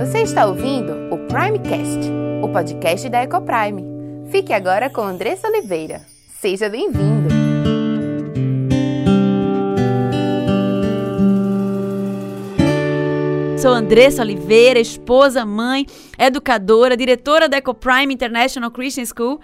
Você 0.00 0.22
está 0.22 0.46
ouvindo 0.46 1.14
o 1.14 1.18
Primecast, 1.26 2.10
o 2.42 2.48
podcast 2.48 3.06
da 3.10 3.22
Ecoprime. 3.22 3.84
Fique 4.30 4.50
agora 4.50 4.88
com 4.88 5.02
Andressa 5.02 5.46
Oliveira. 5.46 6.00
Seja 6.40 6.70
bem-vindo! 6.70 7.28
Sou 13.58 13.72
Andressa 13.72 14.22
Oliveira, 14.22 14.80
esposa, 14.80 15.44
mãe, 15.44 15.84
educadora, 16.18 16.96
diretora 16.96 17.46
da 17.46 17.58
Ecoprime 17.58 18.14
International 18.14 18.70
Christian 18.70 19.04
School 19.04 19.38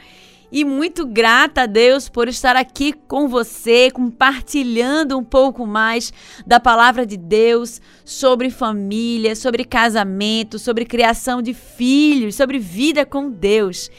e 0.50 0.64
muito 0.64 1.06
grata 1.06 1.62
a 1.62 1.66
Deus 1.66 2.08
por 2.08 2.28
estar 2.28 2.56
aqui 2.56 2.92
com 2.92 3.28
você, 3.28 3.90
compartilhando 3.90 5.18
um 5.18 5.24
pouco 5.24 5.66
mais 5.66 6.12
da 6.46 6.60
palavra 6.60 7.04
de 7.04 7.16
Deus 7.16 7.80
sobre 8.04 8.50
família, 8.50 9.34
sobre 9.34 9.64
casamento, 9.64 10.58
sobre 10.58 10.84
criação 10.84 11.42
de 11.42 11.52
filhos, 11.52 12.34
sobre 12.34 12.58
vida 12.58 13.04
com 13.04 13.30
Deus. 13.30 13.90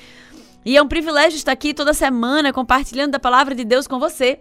E 0.66 0.76
é 0.76 0.82
um 0.82 0.88
privilégio 0.88 1.38
estar 1.38 1.52
aqui 1.52 1.74
toda 1.74 1.94
semana 1.94 2.52
compartilhando 2.52 3.12
da 3.12 3.20
palavra 3.20 3.56
de 3.56 3.64
Deus 3.64 3.88
com 3.88 4.00
você. 4.00 4.40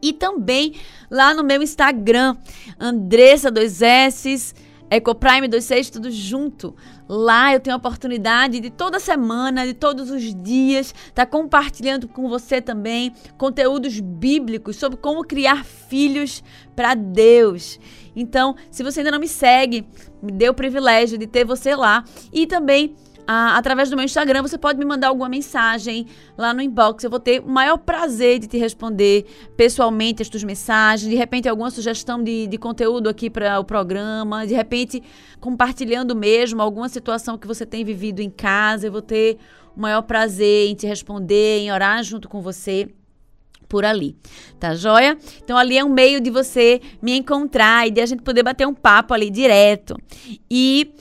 E 0.00 0.12
também 0.12 0.74
lá 1.10 1.34
no 1.34 1.42
meu 1.42 1.62
Instagram, 1.62 2.36
Andressa 2.78 3.50
2S 3.50 4.54
Ecoprime 4.90 5.48
26, 5.48 5.90
tudo 5.90 6.10
junto. 6.10 6.74
Lá 7.08 7.54
eu 7.54 7.60
tenho 7.60 7.74
a 7.74 7.78
oportunidade 7.78 8.60
de 8.60 8.68
toda 8.68 9.00
semana, 9.00 9.66
de 9.66 9.72
todos 9.72 10.10
os 10.10 10.34
dias, 10.34 10.88
estar 10.88 11.24
tá 11.24 11.26
compartilhando 11.26 12.06
com 12.06 12.28
você 12.28 12.60
também 12.60 13.14
conteúdos 13.38 13.98
bíblicos 13.98 14.76
sobre 14.76 14.98
como 14.98 15.24
criar 15.24 15.64
filhos 15.64 16.44
para 16.76 16.94
Deus. 16.94 17.80
Então, 18.14 18.54
se 18.70 18.82
você 18.82 19.00
ainda 19.00 19.12
não 19.12 19.20
me 19.20 19.28
segue, 19.28 19.86
me 20.22 20.32
dê 20.32 20.50
o 20.50 20.54
privilégio 20.54 21.16
de 21.16 21.26
ter 21.26 21.44
você 21.44 21.74
lá 21.74 22.04
e 22.32 22.46
também 22.46 22.94
ah, 23.30 23.58
através 23.58 23.90
do 23.90 23.96
meu 23.96 24.06
Instagram, 24.06 24.40
você 24.40 24.56
pode 24.56 24.78
me 24.78 24.86
mandar 24.86 25.08
alguma 25.08 25.28
mensagem 25.28 26.06
lá 26.34 26.54
no 26.54 26.62
inbox. 26.62 27.04
Eu 27.04 27.10
vou 27.10 27.20
ter 27.20 27.40
o 27.40 27.46
maior 27.46 27.76
prazer 27.76 28.38
de 28.38 28.46
te 28.46 28.56
responder 28.56 29.26
pessoalmente 29.54 30.22
as 30.22 30.30
tuas 30.30 30.42
mensagens. 30.42 31.10
De 31.10 31.14
repente, 31.14 31.46
alguma 31.46 31.70
sugestão 31.70 32.24
de, 32.24 32.46
de 32.46 32.56
conteúdo 32.56 33.06
aqui 33.06 33.28
para 33.28 33.60
o 33.60 33.64
programa. 33.64 34.46
De 34.46 34.54
repente, 34.54 35.02
compartilhando 35.40 36.16
mesmo 36.16 36.62
alguma 36.62 36.88
situação 36.88 37.36
que 37.36 37.46
você 37.46 37.66
tem 37.66 37.84
vivido 37.84 38.20
em 38.20 38.30
casa. 38.30 38.86
Eu 38.86 38.92
vou 38.92 39.02
ter 39.02 39.36
o 39.76 39.80
maior 39.80 40.00
prazer 40.00 40.70
em 40.70 40.74
te 40.74 40.86
responder, 40.86 41.58
em 41.58 41.70
orar 41.70 42.02
junto 42.02 42.30
com 42.30 42.40
você 42.40 42.88
por 43.68 43.84
ali, 43.84 44.16
tá 44.58 44.74
joia? 44.74 45.18
Então 45.44 45.58
ali 45.58 45.76
é 45.76 45.84
um 45.84 45.90
meio 45.90 46.18
de 46.18 46.30
você 46.30 46.80
me 47.02 47.14
encontrar 47.14 47.86
e 47.86 47.90
de 47.90 48.00
a 48.00 48.06
gente 48.06 48.22
poder 48.22 48.42
bater 48.42 48.66
um 48.66 48.72
papo 48.72 49.12
ali 49.12 49.28
direto. 49.28 49.94
E 50.50 50.94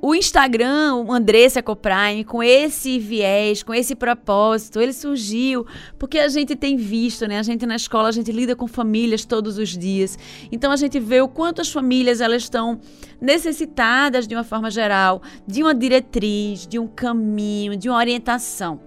o 0.00 0.14
Instagram, 0.14 0.96
o 0.96 1.12
Andressa 1.12 1.62
Coprime, 1.62 2.24
com 2.24 2.42
esse 2.42 2.98
viés, 2.98 3.62
com 3.62 3.72
esse 3.72 3.94
propósito, 3.94 4.80
ele 4.80 4.92
surgiu 4.92 5.66
porque 5.98 6.18
a 6.18 6.28
gente 6.28 6.54
tem 6.54 6.76
visto, 6.76 7.26
né? 7.26 7.38
A 7.38 7.42
gente 7.42 7.64
na 7.64 7.76
escola, 7.76 8.08
a 8.08 8.12
gente 8.12 8.30
lida 8.30 8.54
com 8.54 8.66
famílias 8.66 9.24
todos 9.24 9.58
os 9.58 9.70
dias. 9.76 10.18
Então 10.52 10.70
a 10.70 10.76
gente 10.76 11.00
vê 11.00 11.20
o 11.20 11.28
quanto 11.28 11.60
as 11.60 11.70
famílias 11.70 12.20
elas 12.20 12.42
estão 12.42 12.78
necessitadas 13.20 14.26
de 14.26 14.34
uma 14.34 14.44
forma 14.44 14.70
geral, 14.70 15.22
de 15.46 15.62
uma 15.62 15.74
diretriz, 15.74 16.66
de 16.66 16.78
um 16.78 16.86
caminho, 16.86 17.76
de 17.76 17.88
uma 17.88 17.98
orientação, 17.98 18.80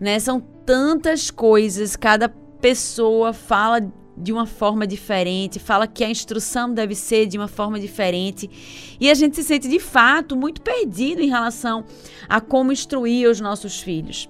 né? 0.00 0.18
São 0.18 0.40
tantas 0.40 1.30
coisas, 1.30 1.96
cada 1.96 2.28
pessoa 2.60 3.32
fala 3.32 3.80
de 4.16 4.32
uma 4.32 4.46
forma 4.46 4.86
diferente, 4.86 5.58
fala 5.58 5.86
que 5.86 6.02
a 6.02 6.10
instrução 6.10 6.72
deve 6.72 6.94
ser 6.94 7.26
de 7.26 7.36
uma 7.36 7.48
forma 7.48 7.78
diferente. 7.78 8.48
E 8.98 9.10
a 9.10 9.14
gente 9.14 9.36
se 9.36 9.44
sente 9.44 9.68
de 9.68 9.78
fato 9.78 10.36
muito 10.36 10.62
perdido 10.62 11.20
em 11.20 11.28
relação 11.28 11.84
a 12.28 12.40
como 12.40 12.72
instruir 12.72 13.28
os 13.28 13.40
nossos 13.40 13.80
filhos. 13.80 14.28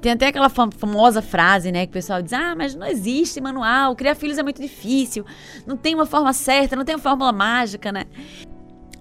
Tem 0.00 0.12
até 0.12 0.28
aquela 0.28 0.48
famosa 0.48 1.20
frase, 1.20 1.70
né, 1.70 1.84
que 1.84 1.90
o 1.90 1.92
pessoal 1.92 2.22
diz: 2.22 2.32
"Ah, 2.32 2.54
mas 2.56 2.74
não 2.74 2.86
existe 2.86 3.40
manual, 3.40 3.94
criar 3.94 4.14
filhos 4.14 4.38
é 4.38 4.42
muito 4.42 4.60
difícil, 4.60 5.24
não 5.66 5.76
tem 5.76 5.94
uma 5.94 6.06
forma 6.06 6.32
certa, 6.32 6.74
não 6.74 6.84
tem 6.84 6.94
uma 6.94 7.02
fórmula 7.02 7.30
mágica, 7.32 7.92
né?" 7.92 8.06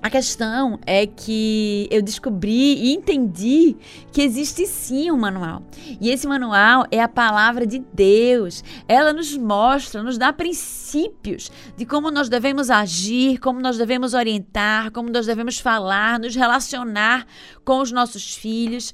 A 0.06 0.10
questão 0.12 0.80
é 0.86 1.08
que 1.08 1.88
eu 1.90 2.00
descobri 2.00 2.76
e 2.76 2.94
entendi 2.94 3.76
que 4.12 4.22
existe 4.22 4.68
sim 4.68 5.10
um 5.10 5.18
manual. 5.18 5.64
E 6.00 6.12
esse 6.12 6.28
manual 6.28 6.86
é 6.92 7.02
a 7.02 7.08
palavra 7.08 7.66
de 7.66 7.80
Deus. 7.92 8.64
Ela 8.88 9.12
nos 9.12 9.36
mostra, 9.36 10.04
nos 10.04 10.16
dá 10.16 10.32
princípios 10.32 11.52
de 11.76 11.88
como 11.88 12.12
nós 12.12 12.30
devemos 12.30 12.70
agir, 12.70 13.40
como 13.40 13.60
nós 13.60 13.80
devemos 13.80 14.14
orientar, 14.14 14.92
como 14.92 15.10
nós 15.10 15.26
devemos 15.26 15.58
falar, 15.58 16.20
nos 16.20 16.36
relacionar 16.36 17.26
com 17.64 17.80
os 17.80 17.92
nossos 17.92 18.36
filhos 18.36 18.94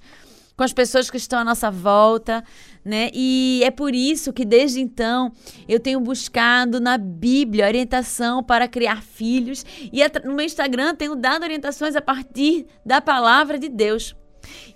com 0.56 0.64
as 0.64 0.74
pessoas 0.74 1.10
que 1.10 1.18
estão 1.18 1.40
à 1.40 1.44
nossa 1.44 1.72
volta, 1.72 2.44
né? 2.84 3.10
E 3.14 3.62
é 3.64 3.72
por 3.72 3.94
isso 3.96 4.34
que 4.34 4.46
desde 4.46 4.80
então 4.80 5.32
eu 5.68 5.80
tenho 5.80 6.00
buscado 6.00 6.80
na 6.80 6.98
Bíblia 6.98 7.66
orientação 7.66 8.44
para 8.44 8.68
criar 8.68 9.02
filhos 9.04 9.66
e 9.92 10.02
no 10.26 10.36
meu 10.36 10.46
Instagram 10.46 10.96
tenho 10.96 11.16
dado 11.16 11.44
orientações 11.44 11.96
a 11.96 12.02
partir 12.02 12.66
da 12.86 13.02
palavra 13.02 13.58
de 13.58 13.70
Deus. 13.70 14.16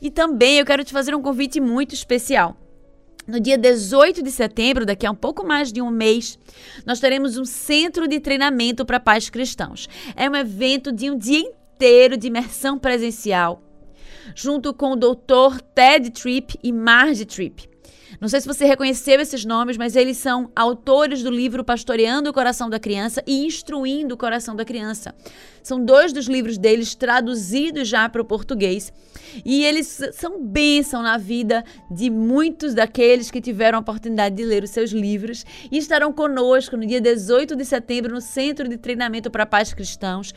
E 0.02 0.12
também 0.12 0.60
eu 0.60 0.66
quero 0.66 0.84
te 0.84 0.94
fazer 0.94 1.16
um 1.16 1.22
convite 1.22 1.60
muito 1.60 1.94
especial. 1.94 2.56
No 3.28 3.40
dia 3.40 3.58
18 3.58 4.22
de 4.22 4.30
setembro, 4.30 4.86
daqui 4.86 5.04
a 5.04 5.10
um 5.10 5.16
pouco 5.16 5.44
mais 5.44 5.74
de 5.74 5.82
um 5.82 5.90
mês, 5.90 6.38
nós 6.86 7.00
teremos 7.00 7.38
um 7.38 7.46
centro 7.46 8.08
de 8.08 8.20
treinamento 8.20 8.86
para 8.86 9.00
pais 9.00 9.32
cristãos. 9.32 9.90
É 10.16 10.30
um 10.30 10.36
evento 10.36 10.92
de 10.92 11.10
um 11.10 11.18
dia 11.18 11.40
inteiro 11.40 12.18
de 12.18 12.28
imersão 12.28 12.78
presencial 12.78 13.65
junto 14.34 14.74
com 14.74 14.92
o 14.92 14.96
doutor 14.96 15.62
Ted 15.62 16.10
Tripp 16.12 16.58
e 16.64 16.72
Marge 16.72 17.26
Tripp. 17.26 17.76
Não 18.20 18.30
sei 18.30 18.40
se 18.40 18.48
você 18.48 18.66
reconheceu 18.66 19.20
esses 19.20 19.44
nomes, 19.44 19.78
mas 19.78 19.96
eles 19.96 20.18
são 20.18 20.50
autores 20.56 21.22
do 21.22 21.30
livro 21.30 21.64
Pastoreando 21.64 22.30
o 22.30 22.34
Coração 22.34 22.70
da 22.70 22.80
Criança 22.80 23.22
e 23.28 23.46
Instruindo 23.46 24.16
o 24.16 24.18
Coração 24.18 24.56
da 24.56 24.64
Criança. 24.64 25.14
São 25.62 25.84
dois 25.84 26.14
dos 26.14 26.28
livros 26.28 26.58
deles 26.58 26.96
traduzidos 26.96 27.88
já 27.88 28.08
para 28.08 28.22
o 28.22 28.26
português. 28.26 28.94
E 29.44 29.66
eles 29.66 30.00
são 30.14 30.44
bênção 30.46 31.02
na 31.02 31.18
vida 31.18 31.64
de 31.92 32.10
muitos 32.10 32.74
daqueles 32.74 33.30
que 33.30 33.42
tiveram 33.42 33.80
a 33.80 33.82
oportunidade 33.82 34.36
de 34.36 34.46
ler 34.46 34.64
os 34.64 34.70
seus 34.70 34.92
livros 34.92 35.46
e 35.72 35.78
estarão 35.78 36.14
conosco 36.14 36.78
no 36.78 36.86
dia 36.86 37.02
18 37.02 37.56
de 37.56 37.66
setembro 37.66 38.14
no 38.14 38.22
Centro 38.22 38.70
de 38.70 38.78
Treinamento 38.78 39.30
para 39.30 39.46
Pais 39.46 39.74
Cristãos 39.74 40.34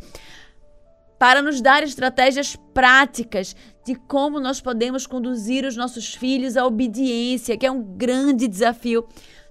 para 1.18 1.42
nos 1.42 1.60
dar 1.60 1.82
estratégias 1.82 2.56
práticas 2.72 3.56
de 3.84 3.94
como 3.94 4.38
nós 4.38 4.60
podemos 4.60 5.06
conduzir 5.06 5.64
os 5.64 5.76
nossos 5.76 6.14
filhos 6.14 6.56
à 6.56 6.64
obediência, 6.64 7.56
que 7.56 7.66
é 7.66 7.70
um 7.70 7.82
grande 7.82 8.46
desafio 8.46 9.06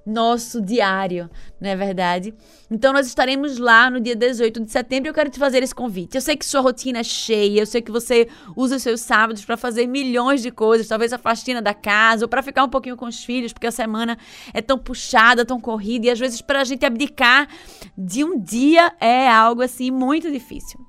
nosso 0.07 0.61
diário, 0.61 1.29
não 1.59 1.69
é 1.69 1.75
verdade? 1.75 2.33
Então 2.71 2.93
nós 2.93 3.05
estaremos 3.05 3.57
lá 3.57 3.89
no 3.89 3.99
dia 3.99 4.15
18 4.15 4.63
de 4.63 4.71
setembro 4.71 5.07
e 5.07 5.09
eu 5.09 5.13
quero 5.13 5.29
te 5.29 5.37
fazer 5.37 5.61
esse 5.61 5.75
convite. 5.75 6.15
Eu 6.15 6.21
sei 6.21 6.37
que 6.37 6.45
sua 6.45 6.61
rotina 6.61 6.99
é 6.99 7.03
cheia, 7.03 7.59
eu 7.59 7.65
sei 7.65 7.81
que 7.81 7.91
você 7.91 8.29
usa 8.55 8.77
os 8.77 8.83
seus 8.83 9.01
sábados 9.01 9.43
para 9.43 9.57
fazer 9.57 9.85
milhões 9.85 10.41
de 10.41 10.49
coisas, 10.49 10.87
talvez 10.87 11.11
a 11.11 11.17
faxina 11.17 11.61
da 11.61 11.73
casa 11.73 12.23
ou 12.23 12.29
para 12.29 12.41
ficar 12.41 12.63
um 12.63 12.69
pouquinho 12.69 12.95
com 12.95 13.05
os 13.05 13.21
filhos, 13.21 13.51
porque 13.51 13.67
a 13.67 13.71
semana 13.71 14.17
é 14.53 14.61
tão 14.61 14.77
puxada, 14.77 15.43
tão 15.43 15.59
corrida 15.59 16.07
e 16.07 16.09
às 16.09 16.19
vezes 16.19 16.41
para 16.41 16.61
a 16.61 16.63
gente 16.63 16.85
abdicar 16.85 17.49
de 17.97 18.23
um 18.23 18.39
dia 18.39 18.93
é 19.01 19.29
algo 19.29 19.61
assim 19.61 19.91
muito 19.91 20.31
difícil. 20.31 20.86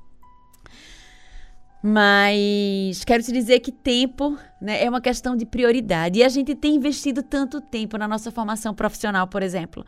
Mas 1.81 3.05
quero 3.05 3.23
te 3.23 3.31
dizer 3.31 3.61
que 3.61 3.71
tempo 3.71 4.37
né, 4.61 4.83
é 4.83 4.89
uma 4.89 5.01
questão 5.01 5.37
de 5.37 5.47
prioridade. 5.47 6.19
E 6.19 6.25
a 6.25 6.29
gente 6.29 6.55
tem 6.55 6.75
investido 6.75 7.23
tanto 7.23 7.61
tempo 7.61 7.97
na 7.97 8.09
nossa 8.09 8.33
formação 8.33 8.75
profissional, 8.75 9.29
por 9.29 9.43
exemplo. 9.43 9.85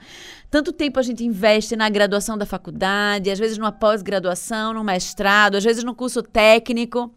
Tanto 0.48 0.72
tempo 0.72 1.00
a 1.00 1.02
gente 1.02 1.24
investe 1.24 1.74
na 1.74 1.88
graduação 1.88 2.38
da 2.38 2.46
faculdade, 2.46 3.30
às 3.30 3.38
vezes 3.38 3.58
numa 3.58 3.72
pós-graduação, 3.72 4.72
no 4.72 4.84
mestrado, 4.84 5.56
às 5.56 5.64
vezes 5.64 5.82
no 5.82 5.94
curso 5.94 6.22
técnico. 6.22 7.12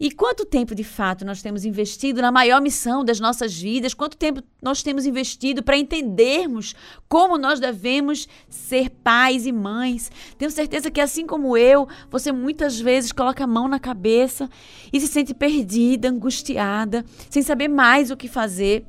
E 0.00 0.10
quanto 0.10 0.46
tempo 0.46 0.74
de 0.74 0.82
fato 0.82 1.26
nós 1.26 1.42
temos 1.42 1.66
investido 1.66 2.22
na 2.22 2.32
maior 2.32 2.62
missão 2.62 3.04
das 3.04 3.20
nossas 3.20 3.54
vidas? 3.54 3.92
Quanto 3.92 4.16
tempo 4.16 4.42
nós 4.62 4.82
temos 4.82 5.04
investido 5.04 5.62
para 5.62 5.76
entendermos 5.76 6.74
como 7.06 7.36
nós 7.36 7.60
devemos 7.60 8.26
ser 8.48 8.88
pais 8.88 9.44
e 9.44 9.52
mães? 9.52 10.10
Tenho 10.38 10.50
certeza 10.50 10.90
que, 10.90 11.02
assim 11.02 11.26
como 11.26 11.54
eu, 11.54 11.86
você 12.10 12.32
muitas 12.32 12.80
vezes 12.80 13.12
coloca 13.12 13.44
a 13.44 13.46
mão 13.46 13.68
na 13.68 13.78
cabeça 13.78 14.48
e 14.90 14.98
se 14.98 15.06
sente 15.06 15.34
perdida, 15.34 16.08
angustiada, 16.08 17.04
sem 17.28 17.42
saber 17.42 17.68
mais 17.68 18.10
o 18.10 18.16
que 18.16 18.26
fazer. 18.26 18.86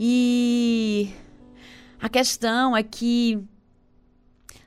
E 0.00 1.10
a 2.00 2.08
questão 2.08 2.74
é 2.74 2.82
que 2.82 3.38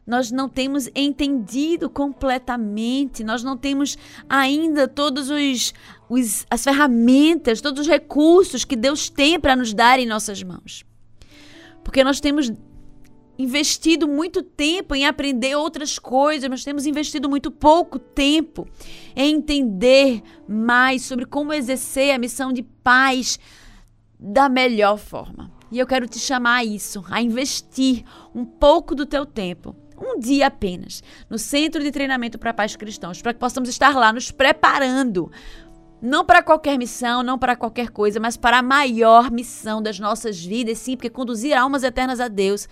nós 0.06 0.32
não 0.32 0.50
temos 0.50 0.90
entendido 0.96 1.90
completamente, 1.90 3.24
nós 3.24 3.44
não 3.44 3.56
temos 3.56 3.98
ainda 4.28 4.88
todos 4.88 5.30
os, 5.30 5.74
os 6.10 6.46
as 6.50 6.64
ferramentas, 6.64 7.62
todos 7.62 7.82
os 7.82 7.88
recursos 7.88 8.66
que 8.66 8.76
Deus 8.76 9.10
tem 9.10 9.40
para 9.40 9.56
nos 9.56 9.74
dar 9.74 10.00
em 10.00 10.06
nossas 10.06 10.42
mãos. 10.42 10.84
Porque 11.84 12.04
nós 12.04 12.20
temos 12.20 12.52
investido 13.38 14.08
muito 14.08 14.44
tempo 14.44 14.94
em 14.94 15.06
aprender 15.06 15.56
outras 15.56 15.98
coisas, 15.98 16.50
nós 16.50 16.64
temos 16.64 16.86
investido 16.86 17.30
muito 17.30 17.50
pouco 17.50 17.98
tempo 17.98 18.68
em 19.16 19.36
entender 19.36 20.22
mais 20.48 21.04
sobre 21.04 21.26
como 21.26 21.54
exercer 21.54 22.14
a 22.14 22.20
missão 22.20 22.52
de 22.52 22.64
paz 22.64 23.40
da 24.20 24.50
melhor 24.50 24.98
forma. 24.98 25.52
E 25.72 25.80
eu 25.80 25.88
quero 25.88 26.08
te 26.08 26.20
chamar 26.20 26.58
a 26.58 26.66
isso, 26.66 27.04
a 27.10 27.22
investir 27.22 28.04
um 28.36 28.44
pouco 28.44 28.94
do 28.94 29.06
teu 29.06 29.26
tempo 29.26 29.76
um 30.02 30.20
dia 30.20 30.48
apenas, 30.48 31.04
no 31.30 31.38
Centro 31.38 31.84
de 31.84 31.92
Treinamento 31.92 32.40
para 32.40 32.54
Pais 32.54 32.76
Cristãos, 32.76 33.22
para 33.22 33.34
que 33.34 33.40
possamos 33.40 33.70
estar 33.70 33.96
lá 33.96 34.12
nos 34.12 34.32
preparando. 34.32 35.32
Não 36.02 36.26
para 36.26 36.42
qualquer 36.42 36.80
missão, 36.80 37.22
não 37.22 37.38
para 37.38 37.56
qualquer 37.56 37.92
coisa, 37.92 38.20
mas 38.20 38.36
para 38.36 38.58
a 38.58 38.64
maior 38.64 39.30
missão 39.30 39.82
das 39.82 40.00
nossas 40.00 40.44
vidas, 40.44 40.80
sim, 40.80 40.96
porque 40.96 41.12
conduzir 41.12 41.56
almas 41.56 41.84
eternas 41.84 42.20
a 42.20 42.28
Deus 42.28 42.68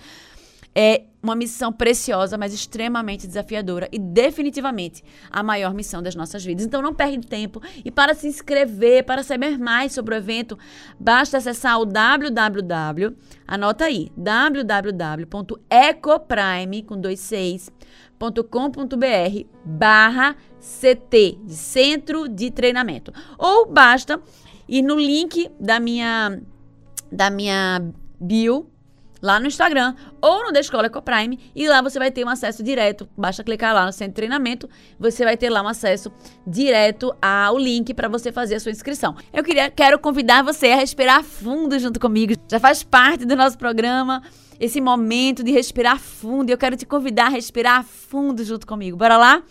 é 0.76 1.04
uma 1.22 1.36
missão 1.36 1.74
preciosa, 1.74 2.38
mas 2.38 2.54
extremamente 2.54 3.28
desafiadora 3.28 3.90
e 3.92 4.00
definitivamente 4.00 5.04
a 5.30 5.44
maior 5.44 5.74
missão 5.74 6.02
das 6.02 6.16
nossas 6.16 6.46
vidas. 6.46 6.66
Então 6.66 6.82
não 6.82 6.94
perde 6.94 7.28
tempo 7.28 7.62
e 7.84 7.92
para 7.92 8.14
se 8.14 8.26
inscrever, 8.28 9.04
para 9.04 9.22
saber 9.22 9.60
mais 9.60 9.92
sobre 9.92 10.16
o 10.16 10.18
evento, 10.18 10.58
basta 10.98 11.38
acessar 11.38 11.78
o 11.80 11.86
www, 11.86 13.18
anota 13.46 13.84
aí, 13.86 14.10
www.ecoprime 14.16 15.24
com 16.84 17.00
dois 17.00 17.20
seis, 17.20 17.70
.com.br 18.50 19.46
barra 19.64 20.36
CT, 20.60 21.40
Centro 21.48 22.28
de 22.28 22.52
Treinamento. 22.52 23.14
Ou 23.38 23.66
basta 23.66 24.22
ir 24.68 24.82
no 24.82 24.96
link 24.96 25.50
da 25.60 25.80
minha 25.80 26.42
da 27.12 27.30
minha 27.30 27.82
bio 28.20 28.70
lá 29.22 29.40
no 29.40 29.48
Instagram 29.48 29.96
ou 30.22 30.46
no 30.46 30.52
da 30.52 30.60
Escola 30.60 30.88
Ecoprime 30.88 31.40
e 31.56 31.68
lá 31.68 31.82
você 31.82 32.00
vai 32.00 32.12
ter 32.12 32.26
um 32.26 32.30
acesso 32.30 32.64
direto. 32.64 33.08
Basta 33.18 33.44
clicar 33.44 33.74
lá 33.74 33.86
no 33.86 33.92
centro 33.92 34.12
de 34.12 34.16
treinamento, 34.16 34.70
você 35.00 35.24
vai 35.24 35.38
ter 35.38 35.50
lá 35.50 35.62
um 35.62 35.68
acesso 35.68 36.12
direto 36.46 37.14
ao 37.22 37.58
link 37.58 37.94
para 37.94 38.08
você 38.08 38.32
fazer 38.32 38.56
a 38.56 38.60
sua 38.60 38.72
inscrição. 38.72 39.16
Eu 39.34 39.44
queria, 39.44 39.70
quero 39.70 40.00
convidar 40.00 40.44
você 40.44 40.68
a 40.68 40.76
respirar 40.76 41.24
fundo 41.24 41.78
junto 41.80 42.00
comigo. 42.00 42.34
Já 42.50 42.60
faz 42.60 42.84
parte 42.84 43.26
do 43.26 43.36
nosso 43.36 43.58
programa 43.58 44.22
esse 44.60 44.82
momento 44.82 45.44
de 45.44 45.52
respirar 45.52 45.98
fundo. 45.98 46.50
Eu 46.50 46.58
quero 46.58 46.76
te 46.76 46.86
convidar 46.86 47.28
a 47.28 47.30
respirar 47.30 47.84
fundo 47.84 48.44
junto 48.44 48.68
comigo. 48.68 48.98
Bora 48.98 49.18
lá? 49.18 49.42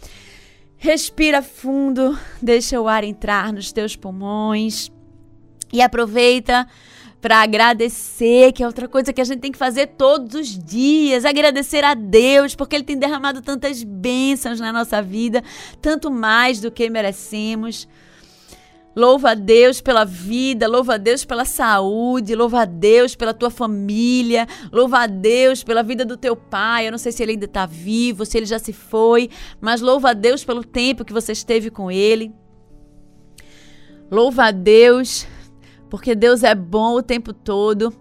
Respira 0.76 1.42
fundo, 1.42 2.16
deixa 2.40 2.80
o 2.80 2.86
ar 2.86 3.02
entrar 3.02 3.52
nos 3.52 3.72
teus 3.72 3.96
pulmões 3.96 4.92
e 5.72 5.82
aproveita 5.82 6.68
para 7.20 7.42
agradecer, 7.42 8.52
que 8.52 8.62
é 8.62 8.66
outra 8.66 8.86
coisa 8.86 9.12
que 9.12 9.20
a 9.20 9.24
gente 9.24 9.40
tem 9.40 9.50
que 9.50 9.58
fazer 9.58 9.88
todos 9.88 10.34
os 10.34 10.58
dias, 10.58 11.24
agradecer 11.24 11.84
a 11.84 11.94
Deus, 11.94 12.54
porque 12.54 12.76
ele 12.76 12.84
tem 12.84 12.96
derramado 12.96 13.42
tantas 13.42 13.82
bênçãos 13.82 14.60
na 14.60 14.72
nossa 14.72 15.02
vida, 15.02 15.42
tanto 15.82 16.10
mais 16.10 16.60
do 16.60 16.70
que 16.70 16.88
merecemos. 16.88 17.88
Louva 18.94 19.30
a 19.30 19.34
Deus 19.34 19.80
pela 19.80 20.04
vida, 20.04 20.66
louva 20.66 20.94
a 20.94 20.96
Deus 20.96 21.24
pela 21.24 21.44
saúde, 21.44 22.34
louva 22.34 22.62
a 22.62 22.64
Deus 22.64 23.14
pela 23.14 23.32
tua 23.32 23.50
família, 23.50 24.46
louva 24.72 25.00
a 25.00 25.06
Deus 25.06 25.62
pela 25.62 25.84
vida 25.84 26.04
do 26.04 26.16
teu 26.16 26.34
pai. 26.34 26.86
Eu 26.86 26.90
não 26.90 26.98
sei 26.98 27.12
se 27.12 27.22
ele 27.22 27.32
ainda 27.32 27.44
está 27.44 27.64
vivo, 27.64 28.24
se 28.24 28.36
ele 28.36 28.46
já 28.46 28.58
se 28.58 28.72
foi, 28.72 29.30
mas 29.60 29.80
louva 29.80 30.10
a 30.10 30.14
Deus 30.14 30.44
pelo 30.44 30.64
tempo 30.64 31.04
que 31.04 31.12
você 31.12 31.30
esteve 31.30 31.70
com 31.70 31.90
ele. 31.90 32.32
Louva 34.10 34.46
a 34.46 34.50
Deus 34.50 35.28
porque 35.88 36.14
Deus 36.14 36.42
é 36.42 36.54
bom 36.54 36.94
o 36.94 37.02
tempo 37.02 37.32
todo, 37.32 37.92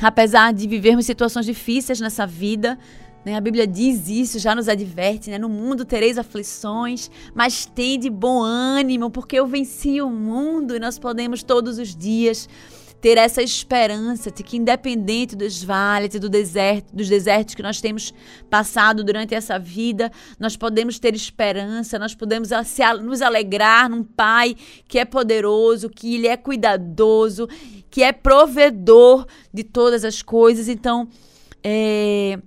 apesar 0.00 0.52
de 0.52 0.66
vivermos 0.66 1.06
situações 1.06 1.46
difíceis 1.46 2.00
nessa 2.00 2.26
vida. 2.26 2.78
Né? 3.24 3.34
A 3.34 3.40
Bíblia 3.40 3.66
diz 3.66 4.08
isso, 4.08 4.38
já 4.38 4.54
nos 4.54 4.68
adverte, 4.68 5.30
né? 5.30 5.38
No 5.38 5.48
mundo 5.48 5.84
tereis 5.84 6.16
aflições, 6.16 7.10
mas 7.34 7.66
tem 7.66 7.98
de 7.98 8.08
bom 8.08 8.40
ânimo, 8.40 9.10
porque 9.10 9.36
eu 9.36 9.46
venci 9.46 10.00
o 10.00 10.08
mundo 10.08 10.76
e 10.76 10.78
nós 10.78 10.98
podemos 10.98 11.42
todos 11.42 11.78
os 11.78 11.94
dias 11.94 12.48
ter 13.06 13.18
essa 13.18 13.40
esperança 13.40 14.32
de 14.32 14.42
que 14.42 14.56
independente 14.56 15.36
dos 15.36 15.62
vales 15.62 16.12
e 16.16 16.18
do 16.18 16.28
deserto, 16.28 16.92
dos 16.92 17.08
desertos 17.08 17.54
que 17.54 17.62
nós 17.62 17.80
temos 17.80 18.12
passado 18.50 19.04
durante 19.04 19.32
essa 19.32 19.60
vida, 19.60 20.10
nós 20.40 20.56
podemos 20.56 20.98
ter 20.98 21.14
esperança, 21.14 22.00
nós 22.00 22.16
podemos 22.16 22.48
nos 23.04 23.22
alegrar 23.22 23.88
num 23.88 24.02
Pai 24.02 24.56
que 24.88 24.98
é 24.98 25.04
poderoso, 25.04 25.88
que 25.88 26.16
Ele 26.16 26.26
é 26.26 26.36
cuidadoso, 26.36 27.48
que 27.88 28.02
é 28.02 28.10
provedor 28.10 29.24
de 29.54 29.62
todas 29.62 30.04
as 30.04 30.20
coisas. 30.20 30.66
Então, 30.66 31.06
é, 31.62 32.40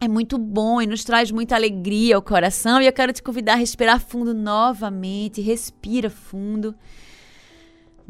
é 0.00 0.06
muito 0.06 0.38
bom 0.38 0.80
e 0.80 0.86
nos 0.86 1.02
traz 1.02 1.32
muita 1.32 1.56
alegria 1.56 2.14
ao 2.14 2.22
coração. 2.22 2.80
E 2.80 2.86
eu 2.86 2.92
quero 2.92 3.12
te 3.12 3.24
convidar 3.24 3.54
a 3.54 3.56
respirar 3.56 4.00
fundo 4.00 4.32
novamente. 4.32 5.40
Respira 5.40 6.08
fundo. 6.08 6.76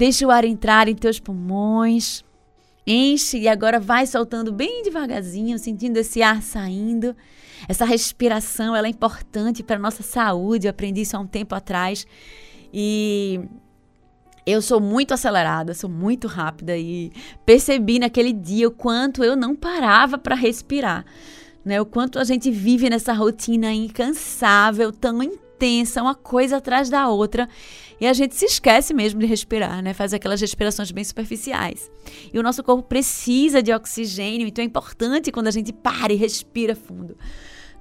Deixa 0.01 0.27
o 0.27 0.31
ar 0.31 0.47
entrar 0.47 0.89
em 0.89 0.95
teus 0.95 1.21
pulmões. 1.21 2.25
Enche 2.87 3.39
e 3.39 3.47
agora 3.47 3.79
vai 3.79 4.07
soltando 4.07 4.51
bem 4.51 4.83
devagarzinho, 4.83 5.59
sentindo 5.59 5.99
esse 5.99 6.23
ar 6.23 6.41
saindo. 6.41 7.15
Essa 7.69 7.85
respiração, 7.85 8.75
ela 8.75 8.87
é 8.87 8.91
importante 8.91 9.63
para 9.63 9.79
nossa 9.79 10.03
saúde. 10.03 10.67
Eu 10.67 10.71
aprendi 10.71 11.03
isso 11.03 11.19
há 11.19 11.21
um 11.21 11.27
tempo 11.27 11.55
atrás. 11.55 12.07
E 12.73 13.43
eu 14.47 14.63
sou 14.63 14.81
muito 14.81 15.13
acelerada, 15.13 15.75
sou 15.75 15.91
muito 15.91 16.27
rápida 16.27 16.79
e 16.79 17.13
percebi 17.45 17.99
naquele 17.99 18.33
dia 18.33 18.69
o 18.69 18.71
quanto 18.71 19.23
eu 19.23 19.37
não 19.37 19.55
parava 19.55 20.17
para 20.17 20.35
respirar, 20.35 21.05
né? 21.63 21.79
O 21.79 21.85
quanto 21.85 22.19
a 22.19 22.25
gente 22.25 22.51
vive 22.51 22.89
nessa 22.89 23.13
rotina 23.13 23.71
incansável, 23.71 24.93
tão 24.93 25.23
intensa, 25.23 25.50
uma 26.03 26.15
coisa 26.15 26.59
atrás 26.59 26.89
da 26.89 27.09
outra. 27.09 27.49
E 28.01 28.07
a 28.07 28.13
gente 28.13 28.35
se 28.35 28.47
esquece 28.47 28.95
mesmo 28.95 29.21
de 29.21 29.27
respirar, 29.27 29.83
né? 29.83 29.93
Faz 29.93 30.15
aquelas 30.15 30.41
respirações 30.41 30.91
bem 30.91 31.05
superficiais. 31.05 31.91
E 32.33 32.39
o 32.39 32.43
nosso 32.43 32.63
corpo 32.63 32.83
precisa 32.83 33.63
de 33.63 33.73
oxigênio, 33.73 34.47
então 34.47 34.63
é 34.63 34.67
importante 34.67 35.31
quando 35.31 35.49
a 35.49 35.51
gente 35.51 35.73
para 35.73 36.13
e 36.13 36.17
respira 36.17 36.75
fundo. 36.75 37.17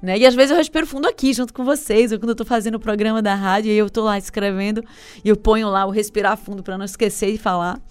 Né? 0.02 0.18
E 0.18 0.26
às 0.26 0.34
vezes 0.34 0.52
eu 0.52 0.58
respiro 0.58 0.88
fundo 0.88 1.08
aqui 1.08 1.34
junto 1.34 1.54
com 1.54 1.64
vocês, 1.64 2.12
ou 2.12 2.20
quando 2.20 2.30
eu 2.30 2.36
tô 2.36 2.46
fazendo 2.46 2.76
o 2.76 2.80
programa 2.80 3.22
da 3.22 3.36
rádio 3.36 3.72
e 3.72 3.78
eu 3.78 3.90
tô 3.90 4.04
lá 4.04 4.18
escrevendo 4.18 4.84
e 5.24 5.30
eu 5.30 5.36
ponho 5.36 5.70
lá 5.70 5.86
o 5.86 5.90
respirar 5.90 6.38
fundo 6.38 6.64
para 6.64 6.78
não 6.78 6.86
esquecer 6.86 7.32
de 7.32 7.38
falar. 7.38 7.82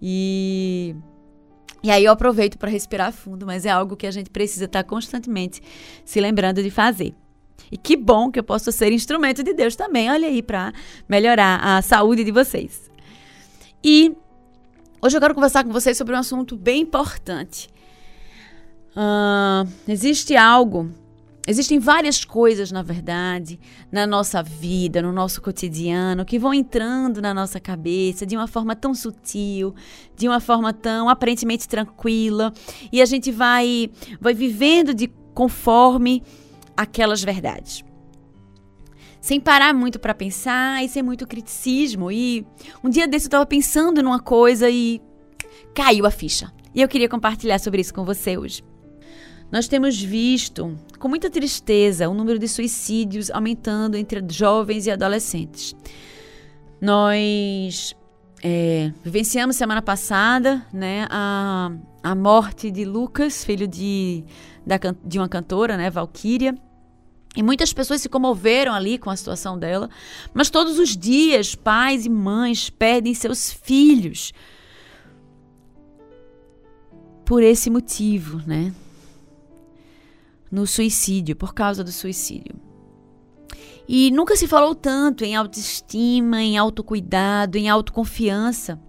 E 0.00 0.94
e 1.82 1.90
aí 1.90 2.04
eu 2.04 2.12
aproveito 2.12 2.58
para 2.58 2.70
respirar 2.70 3.12
fundo, 3.12 3.46
mas 3.46 3.64
é 3.64 3.70
algo 3.70 3.96
que 3.96 4.06
a 4.06 4.10
gente 4.10 4.30
precisa 4.30 4.64
estar 4.64 4.82
tá 4.82 4.88
constantemente 4.88 5.62
se 6.04 6.20
lembrando 6.20 6.62
de 6.62 6.70
fazer. 6.70 7.14
E 7.70 7.76
que 7.76 7.96
bom 7.96 8.30
que 8.30 8.38
eu 8.38 8.44
posso 8.44 8.72
ser 8.72 8.92
instrumento 8.92 9.42
de 9.42 9.52
Deus 9.52 9.76
também, 9.76 10.10
olha 10.10 10.28
aí, 10.28 10.42
para 10.42 10.72
melhorar 11.08 11.60
a 11.62 11.82
saúde 11.82 12.24
de 12.24 12.32
vocês. 12.32 12.90
E 13.82 14.14
hoje 15.02 15.16
eu 15.16 15.20
quero 15.20 15.34
conversar 15.34 15.64
com 15.64 15.72
vocês 15.72 15.96
sobre 15.96 16.14
um 16.14 16.18
assunto 16.18 16.56
bem 16.56 16.82
importante. 16.82 17.68
Uh, 18.96 19.70
existe 19.86 20.34
algo, 20.34 20.90
existem 21.46 21.78
várias 21.78 22.24
coisas, 22.24 22.72
na 22.72 22.82
verdade, 22.82 23.60
na 23.92 24.06
nossa 24.06 24.42
vida, 24.42 25.00
no 25.00 25.12
nosso 25.12 25.40
cotidiano, 25.40 26.24
que 26.24 26.38
vão 26.38 26.52
entrando 26.52 27.22
na 27.22 27.32
nossa 27.32 27.60
cabeça 27.60 28.26
de 28.26 28.36
uma 28.36 28.48
forma 28.48 28.74
tão 28.74 28.94
sutil, 28.94 29.74
de 30.16 30.26
uma 30.26 30.40
forma 30.40 30.72
tão 30.72 31.08
aparentemente 31.08 31.68
tranquila, 31.68 32.52
e 32.90 33.00
a 33.00 33.04
gente 33.04 33.30
vai, 33.30 33.90
vai 34.20 34.34
vivendo 34.34 34.92
de 34.92 35.08
conforme 35.32 36.24
aquelas 36.78 37.22
verdades. 37.22 37.84
Sem 39.20 39.40
parar 39.40 39.74
muito 39.74 39.98
para 39.98 40.14
pensar 40.14 40.84
e 40.84 40.88
sem 40.88 41.02
muito 41.02 41.26
criticismo. 41.26 42.10
E 42.10 42.46
um 42.84 42.88
dia 42.88 43.08
desse 43.08 43.26
eu 43.26 43.28
estava 43.28 43.44
pensando 43.44 44.00
numa 44.00 44.20
coisa 44.20 44.70
e 44.70 45.02
caiu 45.74 46.06
a 46.06 46.10
ficha. 46.10 46.52
E 46.72 46.80
eu 46.80 46.88
queria 46.88 47.08
compartilhar 47.08 47.58
sobre 47.58 47.80
isso 47.80 47.92
com 47.92 48.04
você 48.04 48.38
hoje. 48.38 48.62
Nós 49.50 49.66
temos 49.66 50.00
visto 50.00 50.78
com 50.98 51.08
muita 51.08 51.28
tristeza 51.28 52.08
o 52.08 52.14
número 52.14 52.38
de 52.38 52.46
suicídios 52.46 53.30
aumentando 53.30 53.96
entre 53.96 54.22
jovens 54.30 54.86
e 54.86 54.90
adolescentes. 54.90 55.74
Nós 56.80 57.96
é, 58.42 58.92
vivenciamos 59.02 59.56
semana 59.56 59.82
passada 59.82 60.64
né, 60.72 61.06
a, 61.10 61.72
a 62.02 62.14
morte 62.14 62.70
de 62.70 62.84
Lucas, 62.84 63.42
filho 63.42 63.66
de, 63.66 64.24
da, 64.64 64.76
de 65.04 65.18
uma 65.18 65.28
cantora, 65.28 65.76
né, 65.76 65.90
Valkyria. 65.90 66.54
E 67.38 67.42
muitas 67.42 67.72
pessoas 67.72 68.02
se 68.02 68.08
comoveram 68.08 68.74
ali 68.74 68.98
com 68.98 69.10
a 69.10 69.16
situação 69.16 69.56
dela, 69.56 69.88
mas 70.34 70.50
todos 70.50 70.76
os 70.76 70.96
dias 70.96 71.54
pais 71.54 72.04
e 72.04 72.08
mães 72.08 72.68
perdem 72.68 73.14
seus 73.14 73.52
filhos 73.52 74.32
por 77.24 77.40
esse 77.40 77.70
motivo, 77.70 78.42
né? 78.44 78.74
No 80.50 80.66
suicídio, 80.66 81.36
por 81.36 81.54
causa 81.54 81.84
do 81.84 81.92
suicídio. 81.92 82.56
E 83.86 84.10
nunca 84.10 84.34
se 84.34 84.48
falou 84.48 84.74
tanto 84.74 85.24
em 85.24 85.36
autoestima, 85.36 86.42
em 86.42 86.58
autocuidado, 86.58 87.56
em 87.56 87.68
autoconfiança. 87.68 88.80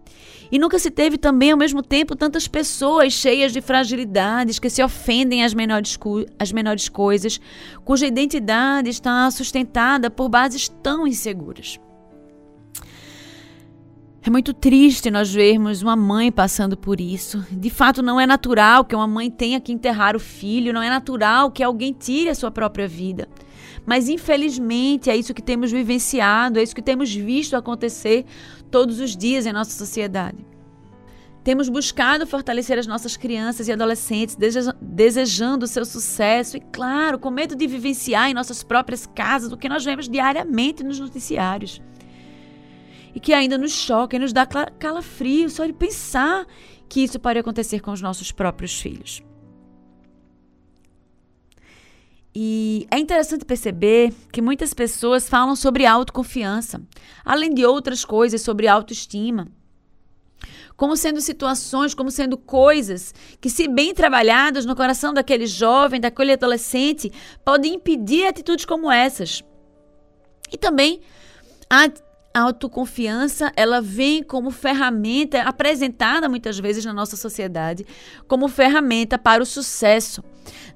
E 0.51 0.57
nunca 0.57 0.79
se 0.79 0.89
teve 0.89 1.17
também, 1.17 1.51
ao 1.51 1.57
mesmo 1.57 1.83
tempo, 1.83 2.15
tantas 2.15 2.47
pessoas 2.47 3.13
cheias 3.13 3.51
de 3.51 3.61
fragilidades 3.61 4.57
que 4.57 4.69
se 4.69 4.81
ofendem 4.83 5.43
às 5.43 5.53
menores, 5.53 5.97
às 6.39 6.51
menores 6.51 6.89
coisas, 6.89 7.39
cuja 7.85 8.07
identidade 8.07 8.89
está 8.89 9.29
sustentada 9.29 10.09
por 10.09 10.27
bases 10.27 10.67
tão 10.67 11.05
inseguras. 11.05 11.79
É 14.21 14.29
muito 14.29 14.53
triste 14.53 15.09
nós 15.09 15.33
vermos 15.33 15.81
uma 15.81 15.95
mãe 15.95 16.31
passando 16.31 16.75
por 16.75 16.99
isso. 16.99 17.45
De 17.49 17.69
fato, 17.69 18.01
não 18.01 18.19
é 18.19 18.27
natural 18.27 18.83
que 18.83 18.95
uma 18.95 19.07
mãe 19.07 19.31
tenha 19.31 19.61
que 19.61 19.71
enterrar 19.71 20.15
o 20.15 20.19
filho, 20.19 20.73
não 20.73 20.81
é 20.81 20.89
natural 20.89 21.49
que 21.49 21.63
alguém 21.63 21.93
tire 21.93 22.29
a 22.29 22.35
sua 22.35 22.51
própria 22.51 22.87
vida. 22.87 23.29
Mas 23.85 24.09
infelizmente 24.09 25.09
é 25.09 25.15
isso 25.15 25.33
que 25.33 25.41
temos 25.41 25.71
vivenciado, 25.71 26.59
é 26.59 26.63
isso 26.63 26.75
que 26.75 26.81
temos 26.81 27.13
visto 27.13 27.55
acontecer 27.55 28.25
todos 28.69 28.99
os 28.99 29.15
dias 29.15 29.45
em 29.45 29.53
nossa 29.53 29.71
sociedade. 29.71 30.45
Temos 31.43 31.69
buscado 31.69 32.27
fortalecer 32.27 32.77
as 32.77 32.85
nossas 32.85 33.15
crianças 33.15 33.67
e 33.67 33.71
adolescentes, 33.71 34.37
desejando 34.81 35.65
o 35.65 35.67
seu 35.67 35.85
sucesso 35.85 36.57
e, 36.57 36.59
claro, 36.59 37.17
com 37.17 37.31
medo 37.31 37.55
de 37.55 37.65
vivenciar 37.65 38.29
em 38.29 38.33
nossas 38.33 38.61
próprias 38.61 39.05
casas 39.05 39.51
o 39.51 39.57
que 39.57 39.69
nós 39.69 39.83
vemos 39.83 40.09
diariamente 40.09 40.83
nos 40.83 40.99
noticiários 40.99 41.81
e 43.15 43.19
que 43.19 43.33
ainda 43.33 43.57
nos 43.57 43.71
choca 43.71 44.15
e 44.15 44.19
nos 44.19 44.33
dá 44.33 44.45
calafrio 44.45 45.49
só 45.49 45.65
de 45.65 45.73
pensar 45.73 46.45
que 46.87 47.03
isso 47.03 47.19
pode 47.19 47.39
acontecer 47.39 47.79
com 47.79 47.91
os 47.91 48.01
nossos 48.01 48.31
próprios 48.31 48.79
filhos. 48.79 49.23
E 52.33 52.87
é 52.91 52.99
interessante 52.99 53.43
perceber 53.43 54.13
que 54.31 54.41
muitas 54.41 54.73
pessoas 54.73 55.27
falam 55.27 55.55
sobre 55.55 55.85
autoconfiança, 55.85 56.81
além 57.25 57.53
de 57.53 57.65
outras 57.65 58.05
coisas 58.05 58.41
sobre 58.41 58.67
autoestima. 58.67 59.47
Como 60.77 60.95
sendo 60.95 61.19
situações, 61.19 61.93
como 61.93 62.09
sendo 62.09 62.37
coisas 62.37 63.13
que, 63.41 63.49
se 63.49 63.67
bem 63.67 63.93
trabalhadas 63.93 64.65
no 64.65 64.75
coração 64.75 65.13
daquele 65.13 65.45
jovem, 65.45 65.99
daquele 65.99 66.33
adolescente, 66.33 67.11
podem 67.43 67.73
impedir 67.73 68.25
atitudes 68.27 68.63
como 68.63 68.89
essas. 68.89 69.43
E 70.51 70.57
também 70.57 71.01
a 71.69 71.91
autoconfiança, 72.33 73.51
ela 73.55 73.81
vem 73.81 74.23
como 74.23 74.51
ferramenta 74.51 75.41
apresentada 75.41 76.29
muitas 76.29 76.57
vezes 76.57 76.85
na 76.85 76.93
nossa 76.93 77.17
sociedade 77.17 77.85
como 78.27 78.47
ferramenta 78.47 79.17
para 79.17 79.43
o 79.43 79.45
sucesso. 79.45 80.23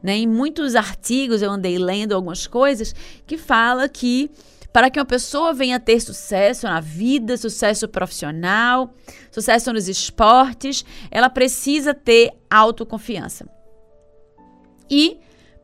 Né? 0.01 0.17
Em 0.17 0.27
muitos 0.27 0.75
artigos 0.75 1.41
eu 1.41 1.51
andei 1.51 1.77
lendo 1.77 2.13
algumas 2.13 2.47
coisas 2.47 2.93
que 3.25 3.37
fala 3.37 3.87
que 3.87 4.29
para 4.71 4.89
que 4.89 4.99
uma 4.99 5.05
pessoa 5.05 5.53
venha 5.53 5.79
ter 5.79 5.99
sucesso 5.99 6.65
na 6.65 6.79
vida, 6.79 7.37
sucesso 7.37 7.87
profissional, 7.87 8.91
sucesso 9.31 9.71
nos 9.71 9.87
esportes, 9.87 10.83
ela 11.11 11.29
precisa 11.29 11.93
ter 11.93 12.31
autoconfiança. 12.49 13.47
E 14.89 15.19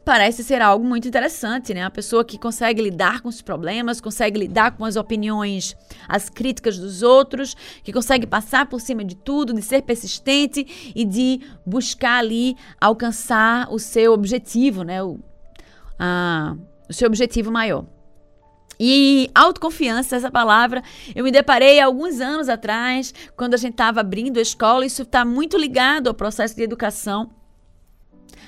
parece 0.09 0.43
ser 0.43 0.59
algo 0.59 0.83
muito 0.83 1.07
interessante, 1.07 1.71
né? 1.71 1.83
A 1.83 1.89
pessoa 1.91 2.25
que 2.25 2.39
consegue 2.39 2.81
lidar 2.81 3.21
com 3.21 3.29
os 3.29 3.43
problemas, 3.43 4.01
consegue 4.01 4.39
lidar 4.39 4.71
com 4.71 4.83
as 4.83 4.95
opiniões, 4.95 5.77
as 6.07 6.31
críticas 6.31 6.79
dos 6.79 7.03
outros, 7.03 7.55
que 7.83 7.93
consegue 7.93 8.25
passar 8.25 8.65
por 8.65 8.81
cima 8.81 9.05
de 9.05 9.15
tudo, 9.15 9.53
de 9.53 9.61
ser 9.61 9.83
persistente 9.83 10.91
e 10.95 11.05
de 11.05 11.41
buscar 11.63 12.17
ali 12.17 12.57
alcançar 12.81 13.71
o 13.71 13.77
seu 13.77 14.11
objetivo, 14.11 14.81
né? 14.81 15.03
O, 15.03 15.19
a, 15.99 16.55
o 16.89 16.93
seu 16.93 17.05
objetivo 17.05 17.51
maior. 17.51 17.85
E 18.79 19.29
autoconfiança, 19.35 20.15
essa 20.15 20.31
palavra, 20.31 20.81
eu 21.13 21.23
me 21.23 21.29
deparei 21.29 21.79
alguns 21.79 22.19
anos 22.19 22.49
atrás, 22.49 23.13
quando 23.37 23.53
a 23.53 23.57
gente 23.57 23.73
estava 23.73 23.99
abrindo 23.99 24.39
a 24.39 24.41
escola. 24.41 24.87
Isso 24.87 25.03
está 25.03 25.23
muito 25.23 25.55
ligado 25.55 26.07
ao 26.07 26.15
processo 26.15 26.55
de 26.55 26.63
educação 26.63 27.29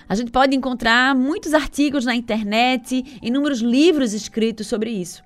a 0.08 0.16
gente 0.16 0.32
pode 0.32 0.56
encontrar 0.56 1.16
muitos 1.16 1.54
artigos 1.54 2.06
na 2.06 2.16
internet, 2.16 3.20
inúmeros 3.22 3.60
livros 3.60 4.14
escritos 4.14 4.68
sobre 4.68 4.92
isso. 4.92 5.24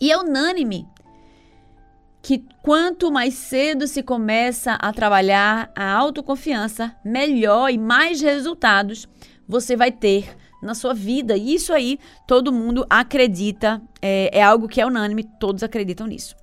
E 0.00 0.10
é 0.10 0.16
unânime 0.16 0.86
que 2.22 2.44
quanto 2.62 3.10
mais 3.10 3.34
cedo 3.34 3.86
se 3.86 4.02
começa 4.02 4.74
a 4.74 4.92
trabalhar 4.92 5.70
a 5.74 5.92
autoconfiança, 5.92 6.94
melhor 7.04 7.70
e 7.70 7.78
mais 7.78 8.20
resultados 8.20 9.08
você 9.48 9.74
vai 9.74 9.90
ter 9.90 10.36
na 10.62 10.74
sua 10.74 10.92
vida. 10.92 11.36
E 11.36 11.54
isso 11.54 11.72
aí 11.72 11.98
todo 12.26 12.52
mundo 12.52 12.86
acredita, 12.88 13.82
é, 14.00 14.38
é 14.38 14.42
algo 14.42 14.68
que 14.68 14.80
é 14.80 14.86
unânime, 14.86 15.24
todos 15.38 15.62
acreditam 15.62 16.06
nisso. 16.06 16.36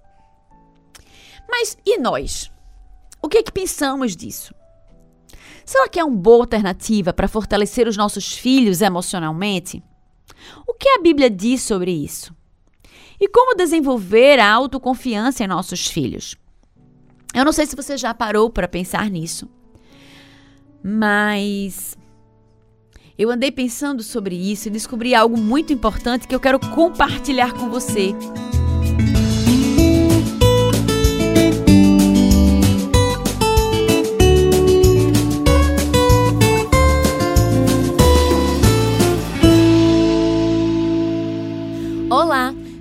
Mas 1.50 1.78
e 1.86 1.98
nós? 1.98 2.52
O 3.22 3.30
que 3.30 3.38
é 3.38 3.44
que 3.44 3.52
pensamos 3.52 4.16
disso? 4.16 4.54
Será 5.68 5.90
que 5.90 6.00
é 6.00 6.04
uma 6.04 6.16
boa 6.16 6.44
alternativa 6.44 7.12
para 7.12 7.28
fortalecer 7.28 7.90
os 7.90 7.98
nossos 7.98 8.32
filhos 8.32 8.82
emocionalmente? 8.82 9.84
O 10.66 10.74
que 10.74 10.88
a 10.88 11.02
Bíblia 11.02 11.30
diz 11.30 11.62
sobre 11.62 11.92
isso? 11.92 12.34
E 13.20 13.28
como 13.28 13.54
desenvolver 13.54 14.40
a 14.40 14.50
autoconfiança 14.50 15.44
em 15.44 15.48
nossos 15.48 15.88
filhos? 15.88 16.38
Eu 17.36 17.44
não 17.44 17.52
sei 17.52 17.66
se 17.66 17.76
você 17.76 17.98
já 17.98 18.14
parou 18.14 18.50
para 18.50 18.66
pensar 18.66 19.10
nisso, 19.10 19.50
mas 20.82 21.98
eu 23.18 23.30
andei 23.30 23.52
pensando 23.52 24.04
sobre 24.04 24.38
isso 24.38 24.70
e 24.70 24.72
descobri 24.72 25.14
algo 25.14 25.38
muito 25.38 25.74
importante 25.74 26.30
que 26.30 26.34
eu 26.34 26.40
quero 26.40 26.62
compartilhar 26.62 27.52
com 27.52 27.70
você. 27.70 28.16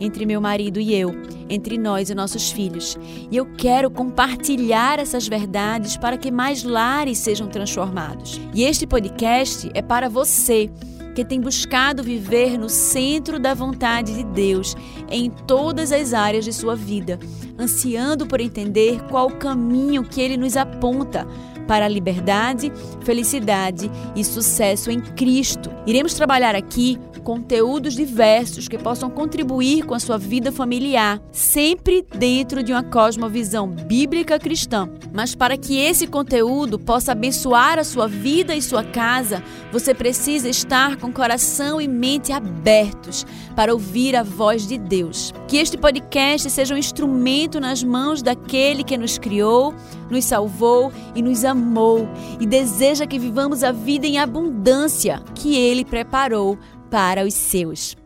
entre 0.00 0.26
meu 0.26 0.40
marido 0.40 0.80
e 0.80 0.94
eu, 0.94 1.12
entre 1.48 1.78
nós 1.78 2.10
e 2.10 2.14
nossos 2.14 2.50
filhos. 2.50 2.96
E 3.30 3.36
eu 3.36 3.46
quero 3.56 3.90
compartilhar 3.90 4.98
essas 4.98 5.26
verdades 5.26 5.96
para 5.96 6.16
que 6.16 6.30
mais 6.30 6.62
lares 6.62 7.18
sejam 7.18 7.48
transformados. 7.48 8.40
E 8.54 8.64
este 8.64 8.86
podcast 8.86 9.70
é 9.74 9.82
para 9.82 10.08
você 10.08 10.70
que 11.14 11.24
tem 11.24 11.40
buscado 11.40 12.02
viver 12.02 12.56
no 12.56 12.68
centro 12.68 13.40
da 13.40 13.52
vontade 13.52 14.14
de 14.14 14.22
Deus 14.22 14.76
em 15.10 15.28
todas 15.28 15.90
as 15.90 16.14
áreas 16.14 16.44
de 16.44 16.52
sua 16.52 16.76
vida, 16.76 17.18
ansiando 17.58 18.24
por 18.24 18.40
entender 18.40 19.02
qual 19.08 19.26
o 19.26 19.36
caminho 19.36 20.04
que 20.04 20.20
ele 20.20 20.36
nos 20.36 20.56
aponta 20.56 21.26
para 21.68 21.84
a 21.84 21.88
liberdade, 21.88 22.72
felicidade 23.04 23.88
e 24.16 24.24
sucesso 24.24 24.90
em 24.90 25.00
Cristo. 25.00 25.70
Iremos 25.86 26.14
trabalhar 26.14 26.56
aqui 26.56 26.98
conteúdos 27.28 27.94
diversos 27.94 28.68
que 28.68 28.78
possam 28.78 29.10
contribuir 29.10 29.84
com 29.84 29.94
a 29.94 30.00
sua 30.00 30.16
vida 30.16 30.50
familiar, 30.50 31.20
sempre 31.30 32.02
dentro 32.16 32.62
de 32.62 32.72
uma 32.72 32.82
cosmovisão 32.82 33.68
bíblica 33.68 34.38
cristã. 34.38 34.88
Mas 35.12 35.34
para 35.34 35.58
que 35.58 35.78
esse 35.78 36.06
conteúdo 36.06 36.78
possa 36.78 37.12
abençoar 37.12 37.78
a 37.78 37.84
sua 37.84 38.08
vida 38.08 38.56
e 38.56 38.62
sua 38.62 38.82
casa, 38.82 39.42
você 39.70 39.92
precisa 39.92 40.48
estar 40.48 40.96
com 40.96 41.12
coração 41.12 41.78
e 41.78 41.86
mente 41.86 42.32
abertos 42.32 43.26
para 43.54 43.74
ouvir 43.74 44.16
a 44.16 44.22
voz 44.22 44.66
de 44.66 44.78
Deus. 44.78 45.34
Que 45.46 45.58
este 45.58 45.76
podcast 45.76 46.48
seja 46.48 46.74
um 46.74 46.78
instrumento 46.78 47.60
nas 47.60 47.84
mãos 47.84 48.22
daquele 48.22 48.82
que 48.82 48.96
nos 48.96 49.18
criou, 49.18 49.74
nos 50.10 50.24
salvou 50.24 50.90
e 51.14 51.20
nos 51.20 51.44
amou 51.44 51.57
e 52.40 52.46
deseja 52.46 53.06
que 53.06 53.18
vivamos 53.18 53.62
a 53.62 53.72
vida 53.72 54.06
em 54.06 54.18
abundância 54.18 55.22
que 55.34 55.56
ele 55.56 55.84
preparou 55.84 56.58
para 56.90 57.24
os 57.24 57.34
seus. 57.34 57.96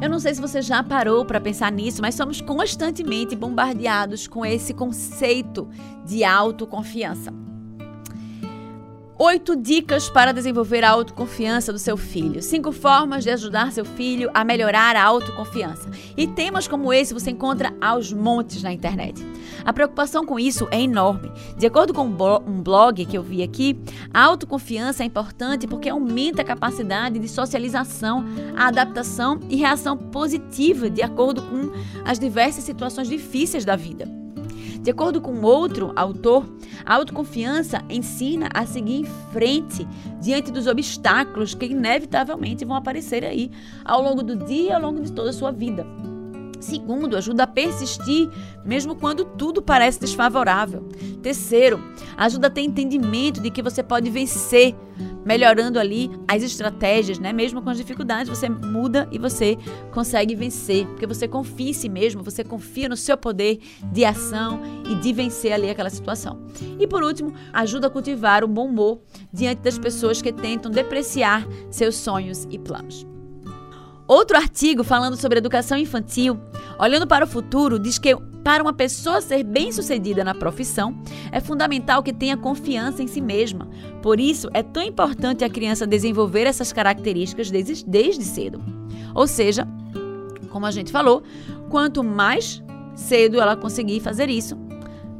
Eu 0.00 0.08
não 0.08 0.18
sei 0.18 0.34
se 0.34 0.40
você 0.40 0.62
já 0.62 0.82
parou 0.82 1.24
para 1.24 1.40
pensar 1.40 1.70
nisso, 1.72 2.00
mas 2.02 2.14
somos 2.14 2.40
constantemente 2.40 3.34
bombardeados 3.34 4.26
com 4.26 4.44
esse 4.44 4.74
conceito 4.74 5.68
de 6.04 6.24
autoconfiança. 6.24 7.49
Oito 9.22 9.54
dicas 9.54 10.08
para 10.08 10.32
desenvolver 10.32 10.82
a 10.82 10.88
autoconfiança 10.88 11.70
do 11.70 11.78
seu 11.78 11.94
filho. 11.94 12.42
Cinco 12.42 12.72
formas 12.72 13.22
de 13.22 13.28
ajudar 13.28 13.70
seu 13.70 13.84
filho 13.84 14.30
a 14.32 14.42
melhorar 14.42 14.96
a 14.96 15.04
autoconfiança. 15.04 15.90
E 16.16 16.26
temas 16.26 16.66
como 16.66 16.90
esse 16.90 17.12
você 17.12 17.30
encontra 17.30 17.70
aos 17.82 18.14
montes 18.14 18.62
na 18.62 18.72
internet. 18.72 19.22
A 19.62 19.74
preocupação 19.74 20.24
com 20.24 20.40
isso 20.40 20.66
é 20.70 20.80
enorme. 20.80 21.30
De 21.58 21.66
acordo 21.66 21.92
com 21.92 22.06
um 22.06 22.62
blog 22.62 23.04
que 23.04 23.18
eu 23.18 23.22
vi 23.22 23.42
aqui, 23.42 23.78
a 24.10 24.24
autoconfiança 24.24 25.02
é 25.02 25.06
importante 25.06 25.66
porque 25.66 25.90
aumenta 25.90 26.40
a 26.40 26.44
capacidade 26.46 27.18
de 27.18 27.28
socialização, 27.28 28.24
a 28.56 28.68
adaptação 28.68 29.38
e 29.50 29.56
reação 29.56 29.98
positiva 29.98 30.88
de 30.88 31.02
acordo 31.02 31.42
com 31.42 31.70
as 32.06 32.18
diversas 32.18 32.64
situações 32.64 33.06
difíceis 33.06 33.66
da 33.66 33.76
vida. 33.76 34.08
De 34.82 34.90
acordo 34.90 35.20
com 35.20 35.42
outro 35.42 35.92
autor, 35.94 36.46
a 36.86 36.94
autoconfiança 36.94 37.84
ensina 37.88 38.48
a 38.54 38.64
seguir 38.64 39.00
em 39.00 39.04
frente 39.04 39.86
diante 40.20 40.50
dos 40.50 40.66
obstáculos 40.66 41.54
que 41.54 41.66
inevitavelmente 41.66 42.64
vão 42.64 42.76
aparecer 42.76 43.24
aí 43.24 43.50
ao 43.84 44.02
longo 44.02 44.22
do 44.22 44.36
dia, 44.36 44.76
ao 44.76 44.82
longo 44.82 45.02
de 45.02 45.12
toda 45.12 45.30
a 45.30 45.34
sua 45.34 45.52
vida. 45.52 45.86
Segundo, 46.60 47.16
ajuda 47.16 47.44
a 47.44 47.46
persistir 47.46 48.28
mesmo 48.64 48.94
quando 48.94 49.24
tudo 49.24 49.62
parece 49.62 49.98
desfavorável. 49.98 50.86
Terceiro, 51.22 51.82
ajuda 52.16 52.48
a 52.48 52.50
ter 52.50 52.60
entendimento 52.60 53.40
de 53.40 53.50
que 53.50 53.62
você 53.62 53.82
pode 53.82 54.10
vencer, 54.10 54.74
melhorando 55.30 55.78
ali 55.78 56.10
as 56.26 56.42
estratégias, 56.42 57.20
né? 57.20 57.32
Mesmo 57.32 57.62
com 57.62 57.70
as 57.70 57.76
dificuldades, 57.76 58.28
você 58.28 58.48
muda 58.48 59.06
e 59.12 59.18
você 59.18 59.56
consegue 59.92 60.34
vencer, 60.34 60.84
porque 60.86 61.06
você 61.06 61.28
confia 61.28 61.70
em 61.70 61.72
si 61.72 61.88
mesmo, 61.88 62.20
você 62.20 62.42
confia 62.42 62.88
no 62.88 62.96
seu 62.96 63.16
poder 63.16 63.60
de 63.92 64.04
ação 64.04 64.60
e 64.90 64.96
de 64.96 65.12
vencer 65.12 65.52
ali 65.52 65.70
aquela 65.70 65.88
situação. 65.88 66.40
E 66.80 66.84
por 66.84 67.04
último, 67.04 67.32
ajuda 67.52 67.86
a 67.86 67.90
cultivar 67.90 68.42
o 68.42 68.48
bom 68.48 68.66
humor 68.66 69.02
diante 69.32 69.62
das 69.62 69.78
pessoas 69.78 70.20
que 70.20 70.32
tentam 70.32 70.68
depreciar 70.68 71.46
seus 71.70 71.94
sonhos 71.94 72.48
e 72.50 72.58
planos. 72.58 73.09
Outro 74.10 74.36
artigo 74.36 74.82
falando 74.82 75.16
sobre 75.16 75.38
educação 75.38 75.78
infantil, 75.78 76.36
olhando 76.80 77.06
para 77.06 77.24
o 77.24 77.28
futuro, 77.28 77.78
diz 77.78 77.96
que 77.96 78.12
para 78.42 78.60
uma 78.60 78.72
pessoa 78.72 79.20
ser 79.20 79.44
bem-sucedida 79.44 80.24
na 80.24 80.34
profissão, 80.34 81.00
é 81.30 81.40
fundamental 81.40 82.02
que 82.02 82.12
tenha 82.12 82.36
confiança 82.36 83.04
em 83.04 83.06
si 83.06 83.20
mesma. 83.20 83.68
Por 84.02 84.18
isso, 84.18 84.50
é 84.52 84.64
tão 84.64 84.82
importante 84.82 85.44
a 85.44 85.48
criança 85.48 85.86
desenvolver 85.86 86.44
essas 86.44 86.72
características 86.72 87.52
desde, 87.52 87.84
desde 87.84 88.24
cedo. 88.24 88.60
Ou 89.14 89.28
seja, 89.28 89.64
como 90.48 90.66
a 90.66 90.72
gente 90.72 90.90
falou, 90.90 91.22
quanto 91.68 92.02
mais 92.02 92.60
cedo 92.96 93.40
ela 93.40 93.54
conseguir 93.54 94.00
fazer 94.00 94.28
isso, 94.28 94.58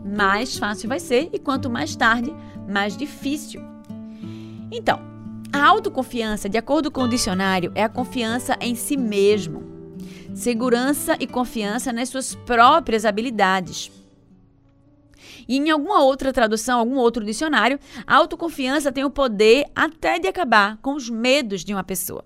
mais 0.05 0.59
fácil 0.59 0.89
vai 0.89 0.99
ser, 0.99 1.31
e 1.33 1.39
quanto 1.39 1.71
mais 1.71 1.95
tarde, 1.95 2.35
mais 2.69 2.97
difícil. 2.97 3.63
Então, 4.69 5.10
a 5.53 5.67
autoconfiança, 5.67 6.49
de 6.49 6.57
acordo 6.57 6.91
com 6.91 7.03
o 7.03 7.09
dicionário, 7.09 7.73
é 7.75 7.83
a 7.83 7.89
confiança 7.89 8.57
em 8.61 8.75
si 8.75 8.97
mesmo, 8.97 9.65
segurança 10.35 11.17
e 11.19 11.27
confiança 11.27 11.93
nas 11.93 12.09
suas 12.09 12.35
próprias 12.35 13.05
habilidades. 13.05 13.91
E 15.49 15.57
em 15.57 15.71
alguma 15.71 16.03
outra 16.03 16.33
tradução, 16.33 16.79
algum 16.79 16.97
outro 16.97 17.25
dicionário, 17.25 17.79
a 18.07 18.17
autoconfiança 18.17 18.93
tem 18.93 19.05
o 19.05 19.11
poder 19.11 19.65
até 19.75 20.19
de 20.19 20.29
acabar 20.29 20.77
com 20.79 20.95
os 20.95 21.11
medos 21.11 21.65
de 21.65 21.75
uma 21.75 21.83
pessoa. 21.83 22.25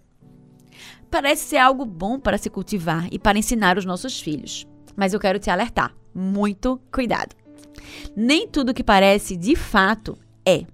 Parece 1.10 1.44
ser 1.44 1.58
algo 1.58 1.86
bom 1.86 2.18
para 2.18 2.36
se 2.36 2.50
cultivar 2.50 3.08
e 3.10 3.18
para 3.18 3.38
ensinar 3.38 3.78
os 3.78 3.84
nossos 3.84 4.20
filhos. 4.20 4.66
Mas 4.94 5.14
eu 5.14 5.20
quero 5.20 5.38
te 5.38 5.48
alertar: 5.48 5.94
muito 6.14 6.78
cuidado. 6.92 7.34
Nem 8.14 8.46
tudo 8.46 8.74
que 8.74 8.84
parece 8.84 9.36
de 9.36 9.56
fato 9.56 10.18
é. 10.44 10.66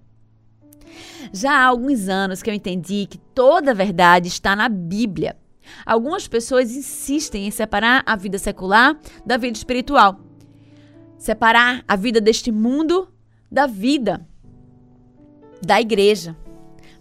Já 1.32 1.52
há 1.52 1.64
alguns 1.66 2.08
anos 2.08 2.42
que 2.42 2.50
eu 2.50 2.54
entendi 2.54 3.06
que 3.08 3.18
toda 3.18 3.70
a 3.70 3.74
verdade 3.74 4.28
está 4.28 4.56
na 4.56 4.68
Bíblia. 4.68 5.36
Algumas 5.86 6.26
pessoas 6.26 6.74
insistem 6.74 7.46
em 7.46 7.50
separar 7.50 8.02
a 8.04 8.16
vida 8.16 8.38
secular 8.38 8.98
da 9.24 9.36
vida 9.36 9.56
espiritual. 9.56 10.20
Separar 11.16 11.84
a 11.86 11.96
vida 11.96 12.20
deste 12.20 12.50
mundo 12.50 13.08
da 13.50 13.66
vida 13.66 14.26
da 15.62 15.80
igreja. 15.80 16.36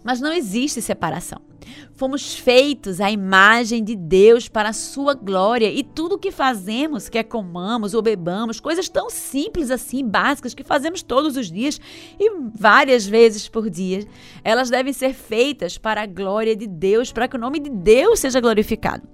Mas 0.04 0.20
não 0.20 0.32
existe 0.32 0.80
separação. 0.80 1.49
Fomos 1.94 2.34
feitos 2.34 3.00
à 3.00 3.10
imagem 3.10 3.84
de 3.84 3.94
Deus 3.94 4.48
para 4.48 4.70
a 4.70 4.72
sua 4.72 5.14
glória 5.14 5.70
e 5.70 5.82
tudo 5.82 6.18
que 6.18 6.30
fazemos, 6.30 7.08
quer 7.08 7.24
comamos 7.24 7.94
ou 7.94 8.02
bebamos, 8.02 8.60
coisas 8.60 8.88
tão 8.88 9.10
simples 9.10 9.70
assim, 9.70 10.06
básicas 10.06 10.54
que 10.54 10.64
fazemos 10.64 11.02
todos 11.02 11.36
os 11.36 11.50
dias 11.50 11.80
e 12.18 12.30
várias 12.54 13.06
vezes 13.06 13.48
por 13.48 13.68
dia, 13.68 14.06
elas 14.42 14.70
devem 14.70 14.92
ser 14.92 15.12
feitas 15.12 15.76
para 15.76 16.02
a 16.02 16.06
glória 16.06 16.56
de 16.56 16.66
Deus, 16.66 17.12
para 17.12 17.28
que 17.28 17.36
o 17.36 17.40
nome 17.40 17.60
de 17.60 17.70
Deus 17.70 18.20
seja 18.20 18.40
glorificado. 18.40 19.06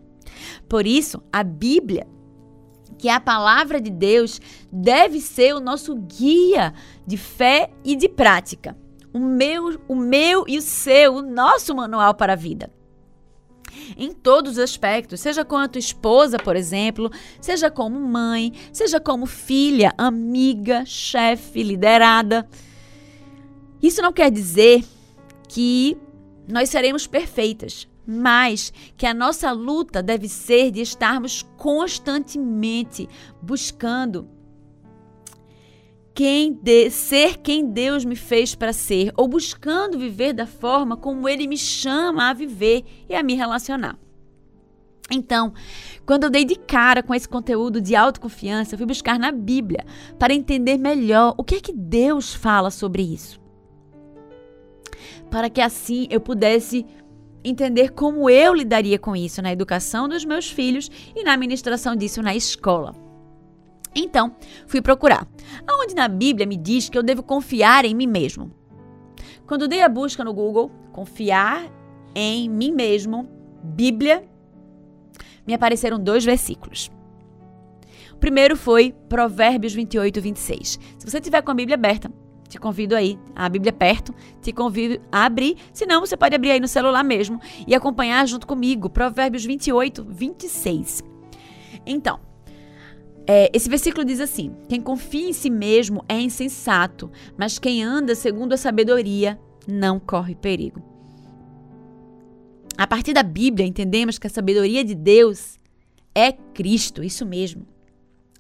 Por 0.68 0.86
isso, 0.86 1.22
a 1.32 1.42
Bíblia 1.42 2.06
que 2.98 3.08
a 3.08 3.20
palavra 3.20 3.80
de 3.80 3.90
Deus 3.90 4.40
deve 4.72 5.20
ser 5.20 5.54
o 5.54 5.60
nosso 5.60 5.94
guia 5.94 6.72
de 7.06 7.18
fé 7.18 7.70
e 7.84 7.94
de 7.94 8.08
prática 8.08 8.76
o 9.16 9.18
meu, 9.18 9.80
o 9.88 9.96
meu 9.96 10.44
e 10.46 10.58
o 10.58 10.62
seu, 10.62 11.14
o 11.14 11.22
nosso 11.22 11.74
manual 11.74 12.14
para 12.14 12.34
a 12.34 12.36
vida. 12.36 12.70
Em 13.96 14.12
todos 14.12 14.52
os 14.52 14.58
aspectos, 14.58 15.20
seja 15.20 15.42
quanto 15.42 15.78
esposa, 15.78 16.38
por 16.38 16.54
exemplo, 16.54 17.10
seja 17.40 17.70
como 17.70 17.98
mãe, 17.98 18.52
seja 18.72 19.00
como 19.00 19.24
filha, 19.24 19.94
amiga, 19.96 20.84
chefe, 20.84 21.62
liderada. 21.62 22.46
Isso 23.82 24.02
não 24.02 24.12
quer 24.12 24.30
dizer 24.30 24.84
que 25.48 25.96
nós 26.46 26.68
seremos 26.68 27.06
perfeitas, 27.06 27.88
mas 28.06 28.72
que 28.98 29.06
a 29.06 29.14
nossa 29.14 29.50
luta 29.50 30.02
deve 30.02 30.28
ser 30.28 30.70
de 30.70 30.82
estarmos 30.82 31.42
constantemente 31.56 33.08
buscando 33.40 34.35
quem 36.16 36.54
de, 36.54 36.88
ser 36.88 37.36
quem 37.36 37.70
Deus 37.70 38.02
me 38.02 38.16
fez 38.16 38.54
para 38.54 38.72
ser, 38.72 39.12
ou 39.18 39.28
buscando 39.28 39.98
viver 39.98 40.32
da 40.32 40.46
forma 40.46 40.96
como 40.96 41.28
Ele 41.28 41.46
me 41.46 41.58
chama 41.58 42.30
a 42.30 42.32
viver 42.32 42.84
e 43.06 43.14
a 43.14 43.22
me 43.22 43.34
relacionar. 43.34 43.98
Então, 45.10 45.52
quando 46.06 46.24
eu 46.24 46.30
dei 46.30 46.46
de 46.46 46.56
cara 46.56 47.02
com 47.02 47.14
esse 47.14 47.28
conteúdo 47.28 47.82
de 47.82 47.94
autoconfiança, 47.94 48.74
eu 48.74 48.78
fui 48.78 48.86
buscar 48.86 49.18
na 49.18 49.30
Bíblia 49.30 49.84
para 50.18 50.32
entender 50.32 50.78
melhor 50.78 51.34
o 51.36 51.44
que 51.44 51.56
é 51.56 51.60
que 51.60 51.72
Deus 51.72 52.32
fala 52.32 52.70
sobre 52.70 53.02
isso. 53.02 53.38
Para 55.30 55.50
que 55.50 55.60
assim 55.60 56.06
eu 56.08 56.20
pudesse 56.20 56.86
entender 57.44 57.90
como 57.90 58.30
eu 58.30 58.54
lidaria 58.54 58.98
com 58.98 59.14
isso 59.14 59.42
na 59.42 59.52
educação 59.52 60.08
dos 60.08 60.24
meus 60.24 60.50
filhos 60.50 60.90
e 61.14 61.22
na 61.22 61.34
administração 61.34 61.94
disso 61.94 62.22
na 62.22 62.34
escola. 62.34 63.05
Então, 63.96 64.36
fui 64.66 64.82
procurar. 64.82 65.26
Aonde 65.66 65.94
na 65.94 66.06
Bíblia 66.06 66.46
me 66.46 66.56
diz 66.56 66.90
que 66.90 66.98
eu 66.98 67.02
devo 67.02 67.22
confiar 67.22 67.86
em 67.86 67.94
mim 67.94 68.06
mesmo? 68.06 68.52
Quando 69.46 69.66
dei 69.66 69.82
a 69.82 69.88
busca 69.88 70.22
no 70.22 70.34
Google, 70.34 70.70
confiar 70.92 71.72
em 72.14 72.48
mim 72.48 72.72
mesmo, 72.72 73.26
Bíblia, 73.62 74.28
me 75.46 75.54
apareceram 75.54 75.98
dois 75.98 76.24
versículos. 76.24 76.90
O 78.12 78.16
primeiro 78.18 78.56
foi 78.56 78.94
Provérbios 79.08 79.72
28, 79.72 80.20
26. 80.20 80.78
Se 80.98 81.10
você 81.10 81.20
tiver 81.20 81.40
com 81.42 81.50
a 81.50 81.54
Bíblia 81.54 81.74
aberta, 81.74 82.10
te 82.48 82.58
convido 82.58 82.94
aí, 82.94 83.18
a 83.34 83.48
Bíblia 83.48 83.72
perto, 83.72 84.14
te 84.42 84.52
convido 84.52 85.00
a 85.10 85.24
abrir. 85.24 85.56
Se 85.72 85.86
não, 85.86 86.00
você 86.00 86.16
pode 86.16 86.34
abrir 86.34 86.50
aí 86.50 86.60
no 86.60 86.68
celular 86.68 87.02
mesmo 87.02 87.40
e 87.66 87.74
acompanhar 87.74 88.26
junto 88.26 88.46
comigo. 88.46 88.90
Provérbios 88.90 89.44
28, 89.44 90.04
26. 90.04 91.02
Então, 91.84 92.20
é, 93.26 93.50
esse 93.52 93.68
versículo 93.68 94.04
diz 94.04 94.20
assim: 94.20 94.54
Quem 94.68 94.80
confia 94.80 95.28
em 95.28 95.32
si 95.32 95.50
mesmo 95.50 96.04
é 96.08 96.20
insensato, 96.20 97.10
mas 97.36 97.58
quem 97.58 97.82
anda 97.82 98.14
segundo 98.14 98.52
a 98.52 98.56
sabedoria 98.56 99.38
não 99.66 99.98
corre 99.98 100.34
perigo. 100.34 100.82
A 102.78 102.86
partir 102.86 103.12
da 103.12 103.22
Bíblia, 103.22 103.66
entendemos 103.66 104.18
que 104.18 104.26
a 104.26 104.30
sabedoria 104.30 104.84
de 104.84 104.94
Deus 104.94 105.58
é 106.14 106.30
Cristo, 106.30 107.02
isso 107.02 107.26
mesmo. 107.26 107.66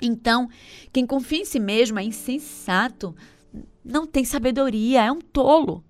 Então, 0.00 0.48
quem 0.92 1.06
confia 1.06 1.40
em 1.40 1.44
si 1.44 1.58
mesmo 1.58 1.98
é 1.98 2.04
insensato, 2.04 3.16
não 3.82 4.06
tem 4.06 4.24
sabedoria, 4.24 5.04
é 5.04 5.10
um 5.10 5.20
tolo. 5.20 5.82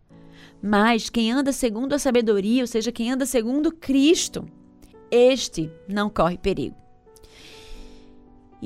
Mas 0.62 1.10
quem 1.10 1.30
anda 1.30 1.52
segundo 1.52 1.92
a 1.92 1.98
sabedoria, 1.98 2.62
ou 2.62 2.66
seja, 2.66 2.92
quem 2.92 3.10
anda 3.10 3.26
segundo 3.26 3.72
Cristo, 3.72 4.46
este 5.10 5.70
não 5.88 6.08
corre 6.08 6.38
perigo. 6.38 6.85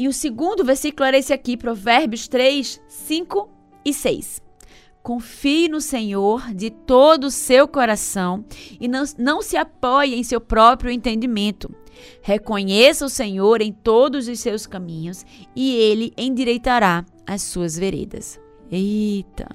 E 0.00 0.08
o 0.08 0.14
segundo 0.14 0.64
versículo 0.64 1.06
era 1.06 1.18
esse 1.18 1.30
aqui, 1.30 1.58
Provérbios 1.58 2.26
3, 2.26 2.80
5 2.88 3.50
e 3.84 3.92
6. 3.92 4.40
Confie 5.02 5.68
no 5.68 5.78
Senhor 5.78 6.54
de 6.54 6.70
todo 6.70 7.24
o 7.24 7.30
seu 7.30 7.68
coração 7.68 8.42
e 8.80 8.88
não, 8.88 9.04
não 9.18 9.42
se 9.42 9.58
apoie 9.58 10.14
em 10.14 10.22
seu 10.22 10.40
próprio 10.40 10.90
entendimento. 10.90 11.70
Reconheça 12.22 13.04
o 13.04 13.10
Senhor 13.10 13.60
em 13.60 13.74
todos 13.74 14.26
os 14.26 14.40
seus 14.40 14.66
caminhos 14.66 15.26
e 15.54 15.76
ele 15.76 16.14
endireitará 16.16 17.04
as 17.26 17.42
suas 17.42 17.76
veredas. 17.76 18.40
Eita! 18.72 19.48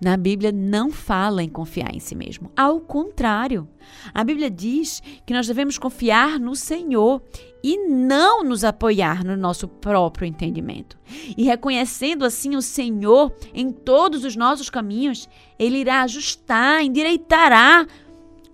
Na 0.00 0.16
Bíblia 0.16 0.52
não 0.52 0.90
fala 0.90 1.42
em 1.42 1.48
confiar 1.48 1.94
em 1.94 2.00
si 2.00 2.14
mesmo. 2.14 2.50
Ao 2.56 2.80
contrário, 2.80 3.68
a 4.12 4.22
Bíblia 4.22 4.50
diz 4.50 5.02
que 5.24 5.32
nós 5.32 5.46
devemos 5.46 5.78
confiar 5.78 6.38
no 6.38 6.54
Senhor 6.54 7.22
e 7.62 7.88
não 7.88 8.44
nos 8.44 8.62
apoiar 8.62 9.24
no 9.24 9.36
nosso 9.36 9.66
próprio 9.66 10.26
entendimento. 10.26 10.98
E 11.36 11.44
reconhecendo 11.44 12.24
assim 12.24 12.54
o 12.56 12.62
Senhor 12.62 13.34
em 13.54 13.72
todos 13.72 14.24
os 14.24 14.36
nossos 14.36 14.68
caminhos, 14.68 15.28
Ele 15.58 15.78
irá 15.78 16.02
ajustar, 16.02 16.82
endireitará, 16.82 17.86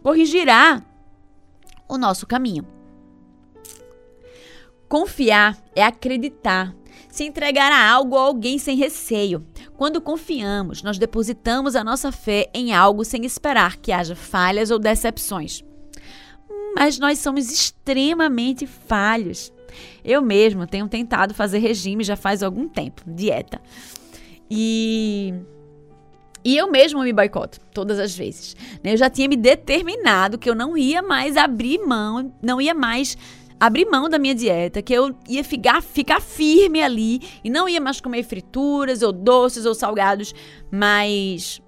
corrigirá 0.03 0.83
o 1.89 1.99
nosso 1.99 2.27
caminho. 2.27 2.67
Confiar 4.89 5.59
é 5.75 5.83
acreditar, 5.83 6.75
se 7.09 7.25
entregar 7.25 7.73
a 7.73 7.91
algo 7.91 8.15
ou 8.15 8.21
alguém 8.21 8.59
sem 8.59 8.77
receio. 8.77 9.45
Quando 9.77 10.01
confiamos, 10.01 10.83
nós 10.83 10.99
depositamos 10.99 11.75
a 11.75 11.83
nossa 11.83 12.13
fé 12.13 12.49
em 12.55 12.73
algo 12.73 13.05
sem 13.05 13.25
esperar 13.25 13.77
que 13.77 13.93
haja 13.93 14.15
falhas 14.15 14.71
ou 14.71 14.79
decepções. 14.79 15.65
Mas 16.77 16.99
nós 16.99 17.19
somos 17.19 17.51
extremamente 17.51 18.67
falhos. 18.67 19.53
Eu 20.05 20.23
mesmo 20.23 20.67
tenho 20.67 20.89
tentado 20.89 21.35
fazer 21.35 21.59
regime 21.59 22.05
já 22.05 22.17
faz 22.17 22.43
algum 22.43 22.69
tempo, 22.69 23.03
dieta. 23.07 23.61
E 24.51 25.35
e 26.45 26.57
eu 26.57 26.71
mesmo 26.71 27.03
me 27.03 27.13
boicoto 27.13 27.61
todas 27.73 27.99
as 28.01 28.17
vezes. 28.17 28.57
Eu 28.83 28.97
já 28.97 29.09
tinha 29.09 29.29
me 29.29 29.37
determinado 29.37 30.37
que 30.37 30.51
eu 30.51 30.55
não 30.55 30.77
ia 30.77 31.01
mais 31.01 31.37
abrir 31.37 31.79
mão, 31.79 32.35
não 32.43 32.61
ia 32.61 32.75
mais 32.75 33.17
abrir 33.63 33.87
mão 33.89 34.09
da 34.09 34.19
minha 34.19 34.35
dieta, 34.35 34.83
que 34.83 34.93
eu 34.93 35.15
ia 35.29 35.45
ficar, 35.45 35.81
ficar 35.81 36.21
firme 36.21 36.83
ali 36.83 37.21
e 37.45 37.49
não 37.49 37.69
ia 37.69 37.81
mais 37.81 38.01
comer 38.01 38.25
frituras 38.25 39.03
ou 39.03 39.13
doces 39.13 39.65
ou 39.65 39.73
salgados 39.73 40.35
mais, 40.69 41.63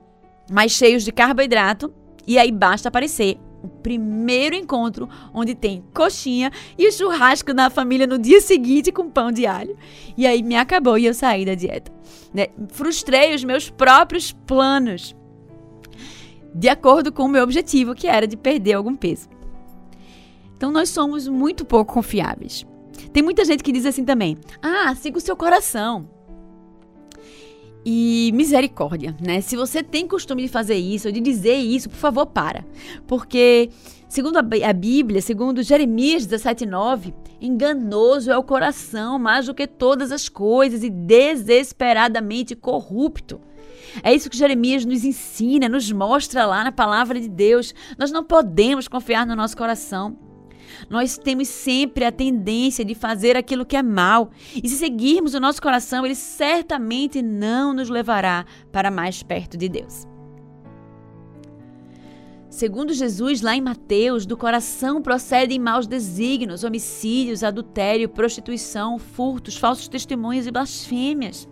mais 0.51 0.73
cheios 0.73 1.05
de 1.05 1.13
carboidrato. 1.13 1.95
E 2.27 2.37
aí 2.37 2.51
basta 2.51 2.89
aparecer 2.89 3.39
o 3.63 3.69
primeiro 3.69 4.57
encontro 4.57 5.09
onde 5.33 5.55
tem 5.55 5.85
coxinha 5.95 6.51
e 6.77 6.91
churrasco 6.91 7.55
na 7.55 7.71
família 7.71 8.09
no 8.09 8.19
dia 8.19 8.41
seguinte 8.41 8.91
com 8.91 9.09
pão 9.09 9.31
de 9.31 9.47
alho. 9.47 9.79
E 10.17 10.27
aí 10.27 10.43
me 10.43 10.57
acabou 10.57 10.99
e 10.99 11.07
eu 11.07 11.15
saí 11.15 11.45
da 11.45 11.55
dieta. 11.55 11.93
Né? 12.35 12.49
Frustrei 12.73 13.37
os 13.37 13.45
meus 13.45 13.71
próprios 13.71 14.33
planos 14.33 15.15
de 16.53 16.69
acordo 16.69 17.13
com 17.13 17.25
o 17.25 17.29
meu 17.29 17.45
objetivo, 17.45 17.95
que 17.95 18.09
era 18.09 18.27
de 18.27 18.37
perder 18.37 18.73
algum 18.75 18.97
peso. 18.97 19.29
Então 20.65 20.73
nós 20.73 20.89
somos 20.89 21.29
muito 21.29 21.63
pouco 21.63 21.93
confiáveis. 21.93 22.67
Tem 23.13 23.23
muita 23.23 23.45
gente 23.45 23.63
que 23.63 23.71
diz 23.71 23.85
assim 23.85 24.03
também: 24.03 24.39
"Ah, 24.63 24.95
siga 24.95 25.19
o 25.19 25.21
seu 25.21 25.37
coração". 25.37 26.09
E 27.85 28.31
misericórdia, 28.33 29.15
né? 29.21 29.43
Se 29.43 29.57
você 29.57 29.83
tem 29.83 30.09
costume 30.09 30.41
de 30.41 30.49
fazer 30.49 30.77
isso, 30.77 31.07
ou 31.07 31.13
de 31.13 31.21
dizer 31.21 31.57
isso, 31.57 31.91
por 31.91 31.99
favor, 31.99 32.25
para. 32.25 32.65
Porque, 33.07 33.69
segundo 34.09 34.39
a 34.39 34.73
Bíblia, 34.73 35.21
segundo 35.21 35.63
Jeremias 35.63 36.27
17,9, 36.27 37.13
enganoso 37.39 38.31
é 38.31 38.39
o 38.39 38.43
coração 38.43 39.19
mais 39.19 39.45
do 39.45 39.53
que 39.53 39.67
todas 39.67 40.11
as 40.11 40.31
coisas 40.31 40.83
e 40.83 40.89
desesperadamente 40.89 42.57
corrupto. 42.57 43.39
É 44.03 44.15
isso 44.15 44.31
que 44.31 44.37
Jeremias 44.39 44.87
nos 44.87 45.05
ensina, 45.05 45.69
nos 45.69 45.93
mostra 45.93 46.47
lá 46.47 46.65
na 46.65 46.73
palavra 46.73 47.21
de 47.21 47.29
Deus. 47.29 47.75
Nós 47.99 48.11
não 48.11 48.25
podemos 48.25 48.89
confiar 48.89 49.27
no 49.27 49.37
nosso 49.37 49.55
coração. 49.55 50.24
Nós 50.89 51.17
temos 51.19 51.49
sempre 51.49 52.05
a 52.05 52.13
tendência 52.13 52.85
de 52.85 52.95
fazer 52.95 53.37
aquilo 53.37 53.67
que 53.67 53.77
é 53.77 53.83
mal. 53.83 54.31
E 54.55 54.69
se 54.69 54.77
seguirmos 54.77 55.35
o 55.35 55.41
nosso 55.41 55.61
coração, 55.61 56.05
ele 56.05 56.15
certamente 56.15 57.23
não 57.23 57.73
nos 57.73 57.89
levará 57.89 58.45
para 58.71 58.91
mais 58.91 59.23
perto 59.23 59.57
de 59.57 59.69
Deus. 59.69 60.07
Segundo 62.55 62.95
Jesus, 62.95 63.43
lá 63.43 63.57
em 63.57 63.61
Mateus, 63.61 64.25
do 64.25 64.37
coração 64.37 65.03
procedem 65.03 65.59
maus 65.59 65.89
desígnios, 65.89 66.63
homicídios, 66.63 67.43
adultério, 67.43 68.09
prostituição, 68.09 68.97
furtos, 68.97 69.57
falsos 69.57 69.89
testemunhos 69.89 70.47
e 70.47 70.53
blasfêmias. 70.53 71.49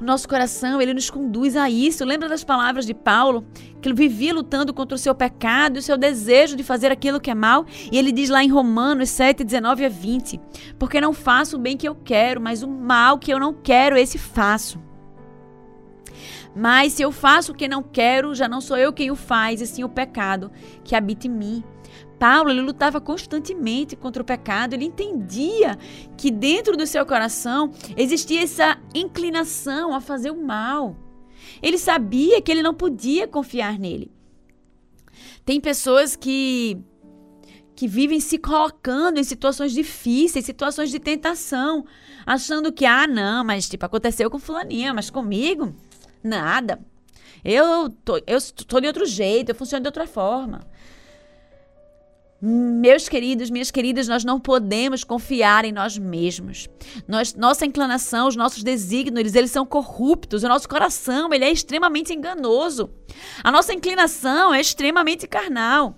O 0.00 0.04
nosso 0.04 0.28
coração, 0.28 0.80
ele 0.80 0.94
nos 0.94 1.10
conduz 1.10 1.56
a 1.56 1.68
isso. 1.68 2.04
Lembra 2.04 2.28
das 2.28 2.44
palavras 2.44 2.86
de 2.86 2.94
Paulo, 2.94 3.44
que 3.82 3.88
ele 3.88 3.96
vivia 3.96 4.32
lutando 4.32 4.72
contra 4.72 4.94
o 4.94 4.98
seu 4.98 5.12
pecado 5.12 5.76
e 5.76 5.78
o 5.80 5.82
seu 5.82 5.98
desejo 5.98 6.54
de 6.54 6.62
fazer 6.62 6.92
aquilo 6.92 7.20
que 7.20 7.30
é 7.30 7.34
mal? 7.34 7.66
E 7.90 7.98
ele 7.98 8.12
diz 8.12 8.30
lá 8.30 8.44
em 8.44 8.48
Romanos 8.48 9.10
7, 9.10 9.42
19 9.42 9.84
a 9.84 9.88
20: 9.88 10.40
Porque 10.78 11.00
não 11.00 11.12
faço 11.12 11.56
o 11.56 11.58
bem 11.58 11.76
que 11.76 11.88
eu 11.88 11.96
quero, 11.96 12.40
mas 12.40 12.62
o 12.62 12.68
mal 12.68 13.18
que 13.18 13.32
eu 13.32 13.40
não 13.40 13.52
quero, 13.52 13.96
esse 13.96 14.18
faço. 14.18 14.80
Mas 16.54 16.92
se 16.92 17.02
eu 17.02 17.10
faço 17.10 17.52
o 17.52 17.54
que 17.54 17.68
não 17.68 17.82
quero, 17.82 18.34
já 18.34 18.48
não 18.48 18.60
sou 18.60 18.76
eu 18.76 18.92
quem 18.92 19.10
o 19.10 19.16
faz, 19.16 19.60
e 19.60 19.66
sim 19.66 19.84
o 19.84 19.88
pecado 19.88 20.50
que 20.84 20.94
habita 20.94 21.26
em 21.26 21.30
mim. 21.30 21.64
Paulo 22.18 22.50
ele 22.50 22.60
lutava 22.60 23.00
constantemente 23.00 23.94
contra 23.94 24.22
o 24.22 24.26
pecado, 24.26 24.74
ele 24.74 24.84
entendia 24.84 25.78
que 26.16 26.30
dentro 26.30 26.76
do 26.76 26.86
seu 26.86 27.06
coração 27.06 27.72
existia 27.96 28.42
essa 28.42 28.78
inclinação 28.94 29.94
a 29.94 30.00
fazer 30.00 30.30
o 30.30 30.44
mal. 30.44 30.96
Ele 31.62 31.78
sabia 31.78 32.42
que 32.42 32.50
ele 32.50 32.62
não 32.62 32.74
podia 32.74 33.26
confiar 33.26 33.78
nele. 33.78 34.10
Tem 35.44 35.60
pessoas 35.60 36.16
que 36.16 36.78
que 37.74 37.86
vivem 37.86 38.18
se 38.18 38.38
colocando 38.38 39.20
em 39.20 39.22
situações 39.22 39.70
difíceis, 39.70 40.44
situações 40.44 40.90
de 40.90 40.98
tentação, 40.98 41.84
achando 42.26 42.72
que 42.72 42.84
ah, 42.84 43.06
não, 43.06 43.44
mas 43.44 43.68
tipo 43.68 43.86
aconteceu 43.86 44.28
com 44.28 44.36
fulaninha, 44.40 44.92
mas 44.92 45.10
comigo 45.10 45.72
nada. 46.20 46.80
Eu 47.44 47.88
tô, 48.04 48.16
eu 48.26 48.38
tô 48.66 48.80
de 48.80 48.88
outro 48.88 49.06
jeito, 49.06 49.50
eu 49.50 49.54
funciono 49.54 49.84
de 49.84 49.88
outra 49.88 50.08
forma. 50.08 50.66
Meus 52.40 53.08
queridos, 53.08 53.50
minhas 53.50 53.68
queridas, 53.68 54.06
nós 54.06 54.24
não 54.24 54.38
podemos 54.38 55.02
confiar 55.02 55.64
em 55.64 55.72
nós 55.72 55.98
mesmos. 55.98 56.68
Nós, 57.06 57.34
nossa 57.34 57.66
inclinação, 57.66 58.28
os 58.28 58.36
nossos 58.36 58.62
desígnios, 58.62 59.34
eles 59.34 59.50
são 59.50 59.66
corruptos. 59.66 60.44
O 60.44 60.48
nosso 60.48 60.68
coração, 60.68 61.34
ele 61.34 61.44
é 61.44 61.50
extremamente 61.50 62.14
enganoso. 62.14 62.90
A 63.42 63.50
nossa 63.50 63.74
inclinação 63.74 64.54
é 64.54 64.60
extremamente 64.60 65.26
carnal. 65.26 65.96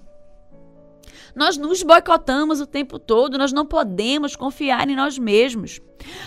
Nós 1.34 1.58
nos 1.58 1.82
boicotamos 1.82 2.58
o 2.58 2.66
tempo 2.66 2.98
todo, 2.98 3.38
nós 3.38 3.52
não 3.52 3.66
podemos 3.66 4.34
confiar 4.34 4.88
em 4.88 4.96
nós 4.96 5.18
mesmos. 5.18 5.78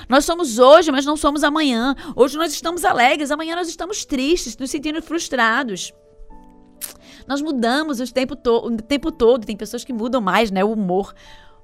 Nós 0.08 0.26
somos 0.26 0.60
hoje, 0.60 0.91
mas 0.91 1.06
não 1.06 1.17
somos 1.17 1.43
amanhã. 1.43 1.95
Hoje 2.15 2.38
nós 2.38 2.54
estamos 2.54 2.86
alegres, 2.86 3.32
amanhã 3.32 3.56
nós 3.56 3.67
estamos 3.67 4.06
tristes, 4.06 4.56
nos 4.58 4.69
sentindo 4.69 5.02
frustrados. 5.02 5.91
Nós 7.27 7.41
mudamos 7.41 7.99
o 7.99 8.13
tempo, 8.13 8.36
to 8.36 8.67
o 8.67 8.77
tempo 8.77 9.12
todo. 9.12 9.45
Tem 9.45 9.55
pessoas 9.55 9.83
que 9.83 9.93
mudam 9.93 10.21
mais, 10.21 10.51
né? 10.51 10.63
O 10.63 10.73
humor. 10.73 11.13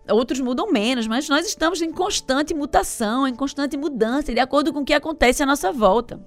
Outros 0.10 0.40
mudam 0.40 0.72
menos, 0.72 1.08
mas 1.08 1.30
nós 1.30 1.46
estamos 1.46 1.82
em 1.82 1.92
constante 1.92 2.54
mutação, 2.54 3.28
em 3.28 3.36
constante 3.36 3.78
mudança, 3.78 4.34
de 4.34 4.40
acordo 4.40 4.74
com 4.74 4.80
o 4.80 4.86
que 4.86 4.94
acontece 4.94 5.44
à 5.44 5.46
nossa 5.46 5.72
volta. 5.72 6.20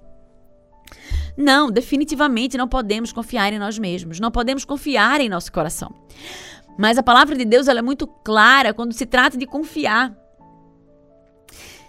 Não, 1.37 1.71
definitivamente 1.71 2.57
não 2.57 2.69
podemos 2.69 3.13
confiar 3.13 3.53
em 3.53 3.59
nós 3.59 3.79
mesmos, 3.79 4.21
não 4.21 4.31
podemos 4.31 4.65
confiar 4.65 5.21
em 5.21 5.29
nosso 5.29 5.51
coração. 5.51 5.93
Mas 6.79 6.97
a 6.97 7.03
palavra 7.03 7.37
de 7.37 7.45
Deus 7.45 7.69
é 7.69 7.83
muito 7.83 8.07
clara 8.07 8.73
quando 8.73 8.93
se 8.93 9.07
trata 9.07 9.37
de 9.37 9.47
confiar. 9.47 10.15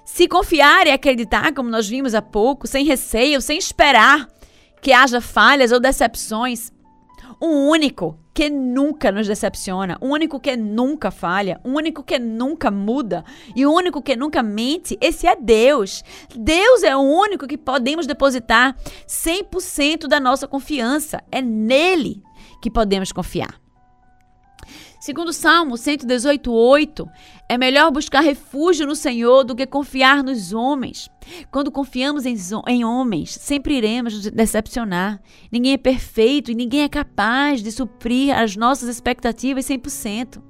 Se 0.06 0.27
confiar 0.27 0.88
e 0.88 0.91
acreditar, 0.91 1.53
como 1.53 1.69
nós 1.69 1.88
vimos 1.88 2.13
há 2.13 2.21
pouco, 2.21 2.67
sem 2.67 2.86
receio, 2.86 3.41
sem 3.41 3.58
esperar 3.58 4.27
que 4.82 4.91
haja 4.91 5.21
falhas 5.21 5.71
ou 5.71 5.79
decepções, 5.79 6.72
um 7.41 7.67
único 7.67 8.17
que 8.34 8.50
nunca 8.50 9.12
nos 9.12 9.28
decepciona, 9.28 9.98
um 10.02 10.12
único 10.12 10.39
que 10.39 10.58
nunca 10.58 11.12
falha, 11.12 11.62
um 11.63 11.76
único 11.76 12.04
que 12.04 12.17
nunca 12.17 12.72
muda 12.72 13.24
e 13.56 13.65
o 13.65 13.72
um 13.72 13.76
único 13.76 14.02
que 14.02 14.15
nunca 14.15 14.41
mente, 14.41 14.98
esse 15.00 15.28
é 15.28 15.36
Deus. 15.36 16.04
Deus 16.36 16.84
é 16.84 16.96
o 16.96 17.02
único 17.02 17.48
que 17.48 17.58
podemos 17.58 18.08
depositar 18.08 18.76
100% 19.08 20.08
da 20.08 20.19
nossa 20.19 20.48
confiança. 20.48 21.24
É 21.32 21.41
nele 21.41 22.22
que 22.62 22.72
podemos 22.72 23.12
confiar. 23.12 23.62
Segundo 25.04 25.34
Salmo 25.34 25.76
118:8, 25.76 27.10
é 27.50 27.58
melhor 27.58 27.92
buscar 27.92 28.22
refúgio 28.22 28.88
no 28.88 28.96
Senhor 28.96 29.44
do 29.44 29.54
que 29.54 29.66
confiar 29.66 30.24
nos 30.24 30.54
homens. 30.54 31.10
Quando 31.52 31.70
confiamos 31.70 32.26
em, 32.26 32.38
em 32.70 32.86
homens, 32.86 33.32
sempre 33.32 33.76
iremos 33.76 34.13
nos 34.13 34.32
decepcionar. 34.32 35.22
Ninguém 35.52 35.74
é 35.74 35.78
perfeito 35.78 36.52
e 36.52 36.56
ninguém 36.56 36.84
é 36.84 36.88
capaz 36.88 37.62
de 37.62 37.70
suprir 37.70 38.34
as 38.34 38.56
nossas 38.56 38.88
expectativas 38.88 39.66
100%. 39.66 40.42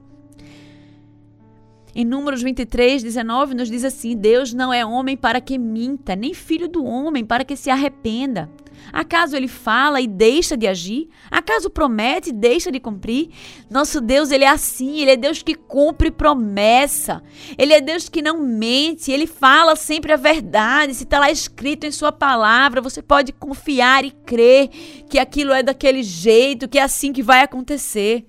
Em 1.95 2.05
Números 2.05 2.43
23, 2.43 3.01
19, 3.01 3.55
nos 3.55 3.71
diz 3.71 3.83
assim: 3.83 4.15
Deus 4.15 4.53
não 4.53 4.71
é 4.71 4.85
homem 4.85 5.17
para 5.17 5.41
que 5.41 5.57
minta, 5.57 6.15
nem 6.15 6.31
filho 6.31 6.67
do 6.67 6.85
homem 6.85 7.25
para 7.25 7.43
que 7.43 7.55
se 7.55 7.71
arrependa. 7.71 8.51
Acaso 8.91 9.35
ele 9.35 9.47
fala 9.47 10.01
e 10.01 10.07
deixa 10.07 10.57
de 10.57 10.67
agir? 10.67 11.09
Acaso 11.31 11.69
promete 11.69 12.29
e 12.29 12.33
deixa 12.33 12.71
de 12.71 12.79
cumprir? 12.79 13.29
Nosso 13.69 14.01
Deus, 14.01 14.31
ele 14.31 14.43
é 14.43 14.49
assim, 14.49 14.99
ele 14.99 15.11
é 15.11 15.15
Deus 15.15 15.41
que 15.41 15.55
cumpre 15.55 16.11
promessa. 16.11 17.23
Ele 17.57 17.73
é 17.73 17.81
Deus 17.81 18.09
que 18.09 18.21
não 18.21 18.39
mente, 18.39 19.11
ele 19.11 19.27
fala 19.27 19.75
sempre 19.75 20.11
a 20.13 20.17
verdade. 20.17 20.93
Se 20.93 21.03
está 21.03 21.19
lá 21.19 21.31
escrito 21.31 21.85
em 21.85 21.91
sua 21.91 22.11
palavra, 22.11 22.81
você 22.81 23.01
pode 23.01 23.31
confiar 23.31 24.05
e 24.05 24.11
crer 24.11 24.69
que 25.09 25.17
aquilo 25.17 25.53
é 25.53 25.63
daquele 25.63 26.03
jeito, 26.03 26.67
que 26.67 26.79
é 26.79 26.83
assim 26.83 27.13
que 27.13 27.23
vai 27.23 27.41
acontecer. 27.41 28.27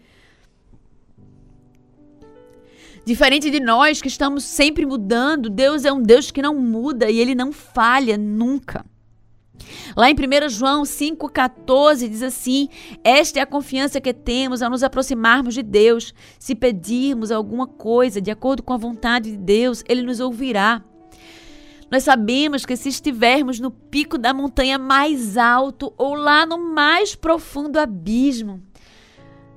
Diferente 3.05 3.51
de 3.51 3.61
nós 3.61 4.01
que 4.01 4.09
estamos 4.09 4.45
sempre 4.45 4.87
mudando, 4.87 5.51
Deus 5.51 5.85
é 5.85 5.93
um 5.93 6.03
Deus 6.03 6.31
que 6.31 6.41
não 6.41 6.55
muda 6.55 7.11
e 7.11 7.21
ele 7.21 7.35
não 7.35 7.53
falha 7.53 8.17
nunca. 8.17 8.83
Lá 9.97 10.11
em 10.11 10.15
1 10.15 10.49
João 10.49 10.83
5,14 10.83 12.09
diz 12.09 12.23
assim: 12.23 12.69
Esta 13.03 13.39
é 13.39 13.43
a 13.43 13.47
confiança 13.47 14.01
que 14.01 14.13
temos 14.13 14.63
ao 14.63 14.71
nos 14.71 14.83
aproximarmos 14.83 15.55
de 15.55 15.63
Deus. 15.63 16.15
Se 16.39 16.55
pedirmos 16.55 17.31
alguma 17.31 17.67
coisa 17.67 18.21
de 18.21 18.31
acordo 18.31 18.63
com 18.63 18.73
a 18.73 18.79
vontade 18.79 19.31
de 19.31 19.37
Deus, 19.37 19.83
Ele 19.89 20.03
nos 20.03 20.21
ouvirá. 20.21 20.83
Nós 21.91 22.03
sabemos 22.03 22.67
que 22.67 22.77
se 22.77 22.89
estivermos 22.89 23.61
no 23.61 23.71
pico 23.71 24.19
da 24.19 24.35
montanha 24.35 24.79
mais 24.79 25.37
alto 25.37 25.93
ou 25.97 26.15
lá 26.15 26.45
no 26.45 26.59
mais 26.59 27.15
profundo 27.15 27.79
abismo, 27.79 28.63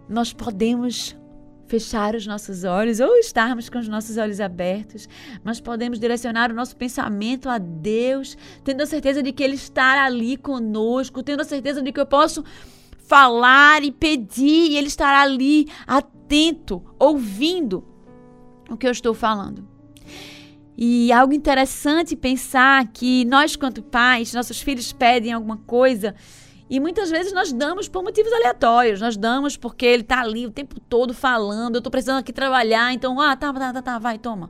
nós 0.08 0.34
podemos 0.34 1.16
fechar 1.68 2.16
os 2.16 2.26
nossos 2.26 2.64
olhos 2.64 3.00
ou 3.00 3.18
estarmos 3.18 3.70
com 3.70 3.78
os 3.78 3.88
nossos 3.88 4.18
olhos 4.18 4.40
abertos, 4.40 5.08
mas 5.44 5.60
podemos 5.60 6.00
direcionar 6.00 6.52
o 6.52 6.56
nosso 6.56 6.76
pensamento 6.76 7.50
a 7.50 7.58
Deus, 7.58 8.38
tendo 8.64 8.82
a 8.82 8.86
certeza 8.86 9.22
de 9.22 9.32
que 9.32 9.44
Ele 9.44 9.56
está 9.56 10.06
ali 10.06 10.38
conosco, 10.38 11.22
tendo 11.22 11.42
a 11.42 11.46
certeza 11.46 11.82
de 11.82 11.92
que 11.92 12.00
eu 12.00 12.06
posso 12.06 12.44
falar 12.98 13.84
e 13.84 13.92
pedir 13.92 14.72
e 14.72 14.78
Ele 14.78 14.88
estará 14.88 15.22
ali 15.22 15.68
atento, 15.86 16.84
ouvindo 16.98 17.84
o 18.70 18.78
que 18.78 18.88
eu 18.88 18.92
estou 18.92 19.14
falando. 19.14 19.68
E 20.78 21.12
algo 21.12 21.34
interessante 21.34 22.16
pensar 22.16 22.88
que 22.94 23.26
nós, 23.26 23.56
quanto 23.56 23.82
pais, 23.82 24.34
nossos 24.34 24.62
filhos 24.62 24.94
pedem 24.94 25.34
alguma 25.34 25.58
coisa 25.58 26.14
e 26.70 26.80
muitas 26.80 27.10
vezes 27.10 27.32
nós 27.32 27.54
damos 27.54 27.88
por 27.88 28.04
motivos 28.04 28.32
aleatórios. 28.34 29.00
Nós 29.00 29.16
damos 29.16 29.56
porque 29.56 29.86
ele 29.86 30.04
está 30.04 30.22
ali 30.22 30.46
o 30.46 30.52
tempo 30.52 30.80
todo 30.82 31.14
falando. 31.14 31.76
Eu 31.76 31.80
estou 31.80 31.92
precisando 31.92 32.20
aqui 32.20 32.34
trabalhar, 32.34 32.94
então, 32.94 33.20
ah, 33.20 33.36
tá, 33.36 33.54
tá, 33.54 33.74
tá, 33.74 33.82
tá, 33.82 34.00
vai, 34.00 34.18
toma. 34.18 34.50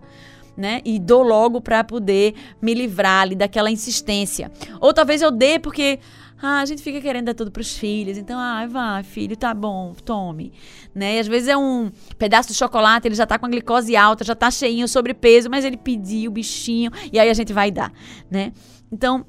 Né? 0.56 0.82
E 0.84 0.98
dou 0.98 1.22
logo 1.22 1.62
para 1.62 1.84
poder 1.84 2.34
me 2.60 2.74
livrar 2.74 3.22
ali 3.22 3.36
daquela 3.36 3.70
insistência. 3.70 4.52
Ou 4.82 4.92
talvez 4.92 5.22
eu 5.22 5.30
dê 5.30 5.60
porque 5.60 6.00
ah, 6.42 6.62
a 6.62 6.66
gente 6.66 6.82
fica 6.82 7.00
querendo 7.00 7.26
dar 7.26 7.36
tudo 7.36 7.52
para 7.52 7.62
os 7.62 7.78
filhos. 7.78 8.18
Então, 8.18 8.40
ah, 8.40 8.66
vai, 8.66 9.04
filho, 9.04 9.38
tá 9.38 9.54
bom, 9.54 9.94
tome. 10.06 10.54
Né? 10.96 11.18
E 11.18 11.20
às 11.20 11.28
vezes 11.28 11.48
é 11.48 11.58
um 11.58 11.92
pedaço 12.18 12.50
de 12.50 12.56
chocolate, 12.56 13.08
ele 13.08 13.16
já 13.16 13.28
tá 13.28 13.38
com 13.38 13.46
a 13.46 13.50
glicose 13.50 13.96
alta, 13.96 14.24
já 14.24 14.34
tá 14.34 14.50
cheinho, 14.50 14.88
sobrepeso, 14.88 15.50
mas 15.50 15.64
ele 15.64 15.78
pediu 15.78 16.32
o 16.32 16.34
bichinho 16.34 16.92
e 17.14 17.20
aí 17.20 17.30
a 17.30 17.34
gente 17.34 17.54
vai 17.54 17.70
dar, 17.70 17.92
né? 18.32 18.52
Então, 18.92 19.26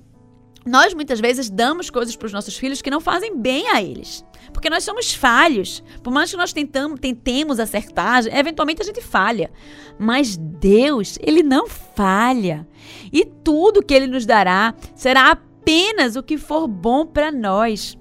nós 0.69 0.95
muitas 0.95 1.21
vezes 1.21 1.51
damos 1.51 1.91
coisas 1.91 2.15
para 2.15 2.27
os 2.27 2.33
nossos 2.33 2.57
filhos 2.57 2.83
que 2.83 2.91
não 2.91 3.01
fazem 3.01 3.37
bem 3.37 3.69
a 3.69 3.83
eles. 3.83 4.25
Porque 4.53 4.71
nós 4.71 4.85
somos 4.85 5.15
falhos. 5.15 5.83
Por 6.03 6.13
mais 6.13 6.31
que 6.31 6.37
nós 6.37 6.53
tentamos, 6.53 7.01
tentemos 7.01 7.59
acertar, 7.59 8.27
eventualmente 8.27 8.83
a 8.83 8.85
gente 8.85 9.01
falha. 9.01 9.51
Mas 9.99 10.37
Deus, 10.37 11.19
Ele 11.21 11.43
não 11.43 11.67
falha. 11.69 12.67
E 13.13 13.25
tudo 13.25 13.83
que 13.83 13.95
Ele 13.95 14.07
nos 14.07 14.25
dará 14.25 14.75
será 14.95 15.31
apenas 15.33 16.17
o 16.17 16.23
que 16.23 16.39
for 16.39 16.67
bom 16.67 17.07
para 17.07 17.33
nós. 17.33 17.97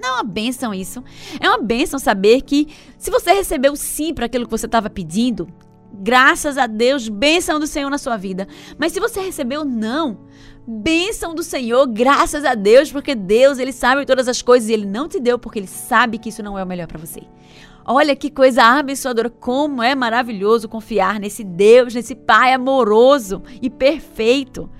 Não 0.00 0.08
é 0.08 0.12
uma 0.14 0.24
bênção 0.24 0.74
isso. 0.74 1.02
É 1.38 1.48
uma 1.48 1.62
bênção 1.62 1.98
saber 1.98 2.42
que 2.42 2.68
se 2.98 3.10
você 3.10 3.32
recebeu 3.32 3.76
sim 3.76 4.12
para 4.12 4.26
aquilo 4.26 4.44
que 4.44 4.50
você 4.50 4.66
estava 4.66 4.90
pedindo, 4.90 5.48
graças 5.92 6.56
a 6.56 6.66
Deus, 6.66 7.08
bênção 7.08 7.60
do 7.60 7.66
Senhor 7.66 7.90
na 7.90 7.98
sua 7.98 8.16
vida. 8.16 8.48
Mas 8.78 8.92
se 8.92 9.00
você 9.00 9.20
recebeu 9.20 9.64
não, 9.64 10.26
bênção 10.66 11.34
do 11.34 11.42
Senhor, 11.42 11.86
graças 11.86 12.44
a 12.44 12.54
Deus, 12.54 12.92
porque 12.92 13.14
Deus, 13.14 13.58
ele 13.58 13.72
sabe 13.72 14.06
todas 14.06 14.28
as 14.28 14.42
coisas 14.42 14.68
e 14.68 14.72
ele 14.72 14.86
não 14.86 15.08
te 15.08 15.18
deu 15.18 15.38
porque 15.38 15.58
ele 15.58 15.66
sabe 15.66 16.18
que 16.18 16.28
isso 16.28 16.42
não 16.42 16.58
é 16.58 16.62
o 16.62 16.66
melhor 16.66 16.86
para 16.86 16.98
você. 16.98 17.22
Olha 17.84 18.14
que 18.14 18.30
coisa 18.30 18.62
abençoadora, 18.62 19.28
como 19.28 19.82
é 19.82 19.94
maravilhoso 19.94 20.68
confiar 20.68 21.18
nesse 21.18 21.42
Deus, 21.42 21.94
nesse 21.94 22.14
Pai 22.14 22.52
amoroso 22.52 23.42
e 23.60 23.68
perfeito. 23.68 24.70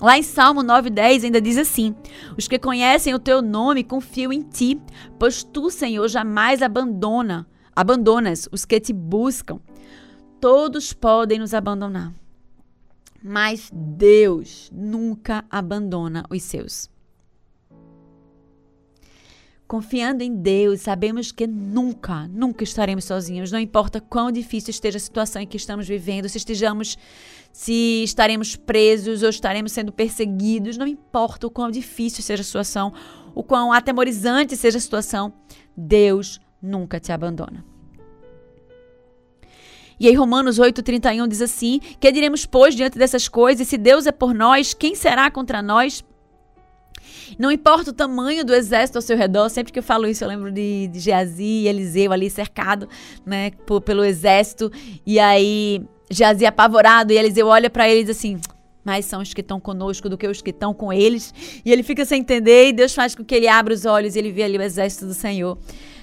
Lá 0.00 0.18
em 0.18 0.22
Salmo 0.22 0.62
9:10 0.62 1.24
ainda 1.24 1.40
diz 1.40 1.56
assim: 1.56 1.94
Os 2.36 2.46
que 2.46 2.58
conhecem 2.58 3.14
o 3.14 3.18
teu 3.18 3.40
nome 3.40 3.84
confiam 3.84 4.32
em 4.32 4.42
ti, 4.42 4.80
pois 5.18 5.42
tu, 5.42 5.70
Senhor, 5.70 6.08
jamais 6.08 6.62
abandona, 6.62 7.46
abandonas 7.74 8.48
os 8.52 8.64
que 8.64 8.80
te 8.80 8.92
buscam. 8.92 9.60
Todos 10.40 10.94
podem 10.94 11.38
nos 11.38 11.52
abandonar, 11.52 12.14
mas 13.22 13.70
Deus 13.72 14.70
nunca 14.72 15.44
abandona 15.50 16.24
os 16.30 16.42
seus. 16.42 16.90
Confiando 19.70 20.24
em 20.24 20.34
Deus, 20.34 20.80
sabemos 20.80 21.30
que 21.30 21.46
nunca, 21.46 22.26
nunca 22.26 22.64
estaremos 22.64 23.04
sozinhos. 23.04 23.52
Não 23.52 23.58
importa 23.60 24.00
quão 24.00 24.32
difícil 24.32 24.70
esteja 24.70 24.96
a 24.96 25.00
situação 25.00 25.40
em 25.40 25.46
que 25.46 25.56
estamos 25.56 25.86
vivendo, 25.86 26.28
se 26.28 26.38
estejamos, 26.38 26.98
se 27.52 28.02
estaremos 28.02 28.56
presos 28.56 29.22
ou 29.22 29.28
estaremos 29.28 29.70
sendo 29.70 29.92
perseguidos, 29.92 30.76
não 30.76 30.88
importa 30.88 31.46
o 31.46 31.50
quão 31.52 31.70
difícil 31.70 32.20
seja 32.20 32.40
a 32.40 32.44
situação, 32.44 32.92
o 33.32 33.44
quão 33.44 33.72
atemorizante 33.72 34.56
seja 34.56 34.78
a 34.78 34.80
situação, 34.80 35.32
Deus 35.76 36.40
nunca 36.60 36.98
te 36.98 37.12
abandona. 37.12 37.69
E 40.00 40.08
aí 40.08 40.14
Romanos 40.14 40.58
8:31 40.58 41.28
diz 41.28 41.42
assim: 41.42 41.78
"Que 42.00 42.10
diremos 42.10 42.46
pois 42.46 42.74
diante 42.74 42.98
dessas 42.98 43.28
coisas? 43.28 43.68
Se 43.68 43.76
Deus 43.76 44.06
é 44.06 44.12
por 44.12 44.32
nós, 44.32 44.72
quem 44.72 44.94
será 44.94 45.30
contra 45.30 45.60
nós?" 45.60 46.02
Não 47.38 47.52
importa 47.52 47.90
o 47.90 47.92
tamanho 47.92 48.44
do 48.44 48.54
exército 48.54 48.98
ao 48.98 49.02
seu 49.02 49.16
redor, 49.16 49.48
sempre 49.50 49.72
que 49.72 49.78
eu 49.78 49.82
falo 49.82 50.06
isso, 50.06 50.24
eu 50.24 50.28
lembro 50.28 50.50
de, 50.50 50.88
de 50.88 50.98
Geazi 50.98 51.42
e 51.42 51.68
Eliseu 51.68 52.12
ali 52.12 52.28
cercado, 52.28 52.88
né, 53.24 53.52
por, 53.66 53.80
pelo 53.80 54.04
exército. 54.04 54.70
E 55.06 55.18
aí, 55.18 55.80
Geazi 56.10 56.44
apavorado, 56.44 57.12
e 57.12 57.18
Eliseu 57.18 57.46
olha 57.46 57.70
para 57.70 57.88
ele 57.88 58.00
e 58.00 58.04
diz 58.04 58.16
assim: 58.16 58.40
mais 58.84 59.04
são 59.04 59.20
os 59.20 59.32
que 59.32 59.42
estão 59.42 59.60
conosco 59.60 60.08
do 60.08 60.18
que 60.18 60.26
os 60.26 60.42
que 60.42 60.50
estão 60.50 60.74
com 60.74 60.92
eles. 60.92 61.32
E 61.64 61.70
ele 61.70 61.82
fica 61.82 62.04
sem 62.04 62.20
entender, 62.20 62.68
e 62.68 62.72
Deus 62.72 62.94
faz 62.94 63.14
com 63.14 63.24
que 63.24 63.34
ele 63.34 63.46
abra 63.46 63.74
os 63.74 63.84
olhos 63.84 64.16
e 64.16 64.18
ele 64.18 64.32
vê 64.32 64.42
ali 64.42 64.58
o 64.58 64.62
exército 64.62 65.06
do 65.06 65.14
Senhor 65.14 65.58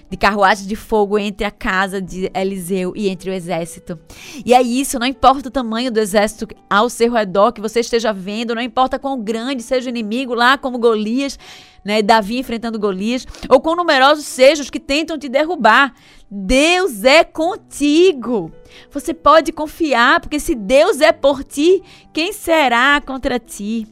de 0.10 0.18
carruagens 0.18 0.68
de 0.68 0.76
fogo 0.76 1.18
entre 1.18 1.46
a 1.46 1.52
casa 1.52 2.02
de 2.02 2.32
Eliseu 2.34 2.94
e 2.96 3.10
entre 3.10 3.30
o 3.30 3.34
exército. 3.34 4.00
E 4.46 4.54
é 4.54 4.62
isso, 4.62 5.00
não 5.00 5.08
importa 5.08 5.50
o 5.50 5.52
tamanho 5.52 5.92
do 5.92 6.00
exército 6.00 6.48
ao 6.70 6.90
seu 6.90 7.12
redor 7.12 7.52
que 7.52 7.62
você 7.62 7.82
esteja 7.82 8.14
vendo, 8.14 8.56
não 8.56 8.62
importa 8.62 9.00
quão 9.00 9.22
grande 9.22 9.64
seja 9.64 9.88
o 9.88 9.90
inimigo 9.90 10.34
lá, 10.34 10.58
como 10.58 10.80
Golias, 10.80 11.38
né, 11.84 12.02
Davi 12.02 12.38
enfrentando 12.38 12.80
Golias, 12.80 13.26
ou 13.50 13.62
quão 13.62 13.76
numerosos 13.76 14.26
sejam 14.26 14.64
os 14.64 14.70
que 14.70 14.80
tentam 14.80 15.18
te 15.18 15.30
derrubar. 15.30 15.94
Deus 16.30 17.04
é 17.04 17.24
contigo. 17.24 18.52
Você 18.92 19.14
pode 19.14 19.52
confiar, 19.52 20.20
porque 20.20 20.40
se 20.40 20.54
Deus 20.54 21.00
é 21.00 21.12
por 21.12 21.44
ti, 21.44 21.82
quem 22.14 22.34
será 22.34 23.02
contra 23.02 23.40
ti? 23.40 23.88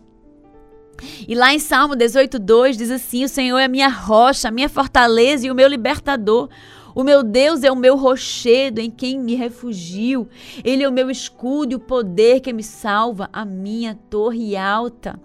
E 1.27 1.35
lá 1.35 1.53
em 1.53 1.59
Salmo 1.59 1.95
18:2 1.95 2.77
diz 2.77 2.91
assim: 2.91 3.23
O 3.23 3.29
Senhor 3.29 3.57
é 3.57 3.65
a 3.65 3.69
minha 3.69 3.89
rocha, 3.89 4.47
a 4.47 4.51
minha 4.51 4.69
fortaleza 4.69 5.47
e 5.47 5.51
o 5.51 5.55
meu 5.55 5.67
libertador. 5.67 6.49
O 6.95 7.03
meu 7.03 7.21
Deus 7.23 7.63
é 7.63 7.71
o 7.71 7.75
meu 7.75 7.97
rochedo 7.97 8.79
em 8.79 8.89
quem 8.89 9.19
me 9.19 9.35
refugio. 9.35 10.29
Ele 10.63 10.81
é 10.81 10.87
o 10.87 10.93
meu 10.93 11.11
escudo 11.11 11.73
e 11.73 11.75
o 11.75 11.79
poder 11.79 12.39
que 12.39 12.53
me 12.53 12.63
salva, 12.63 13.29
a 13.33 13.43
minha 13.43 13.99
torre 14.09 14.55
alta. 14.55 15.19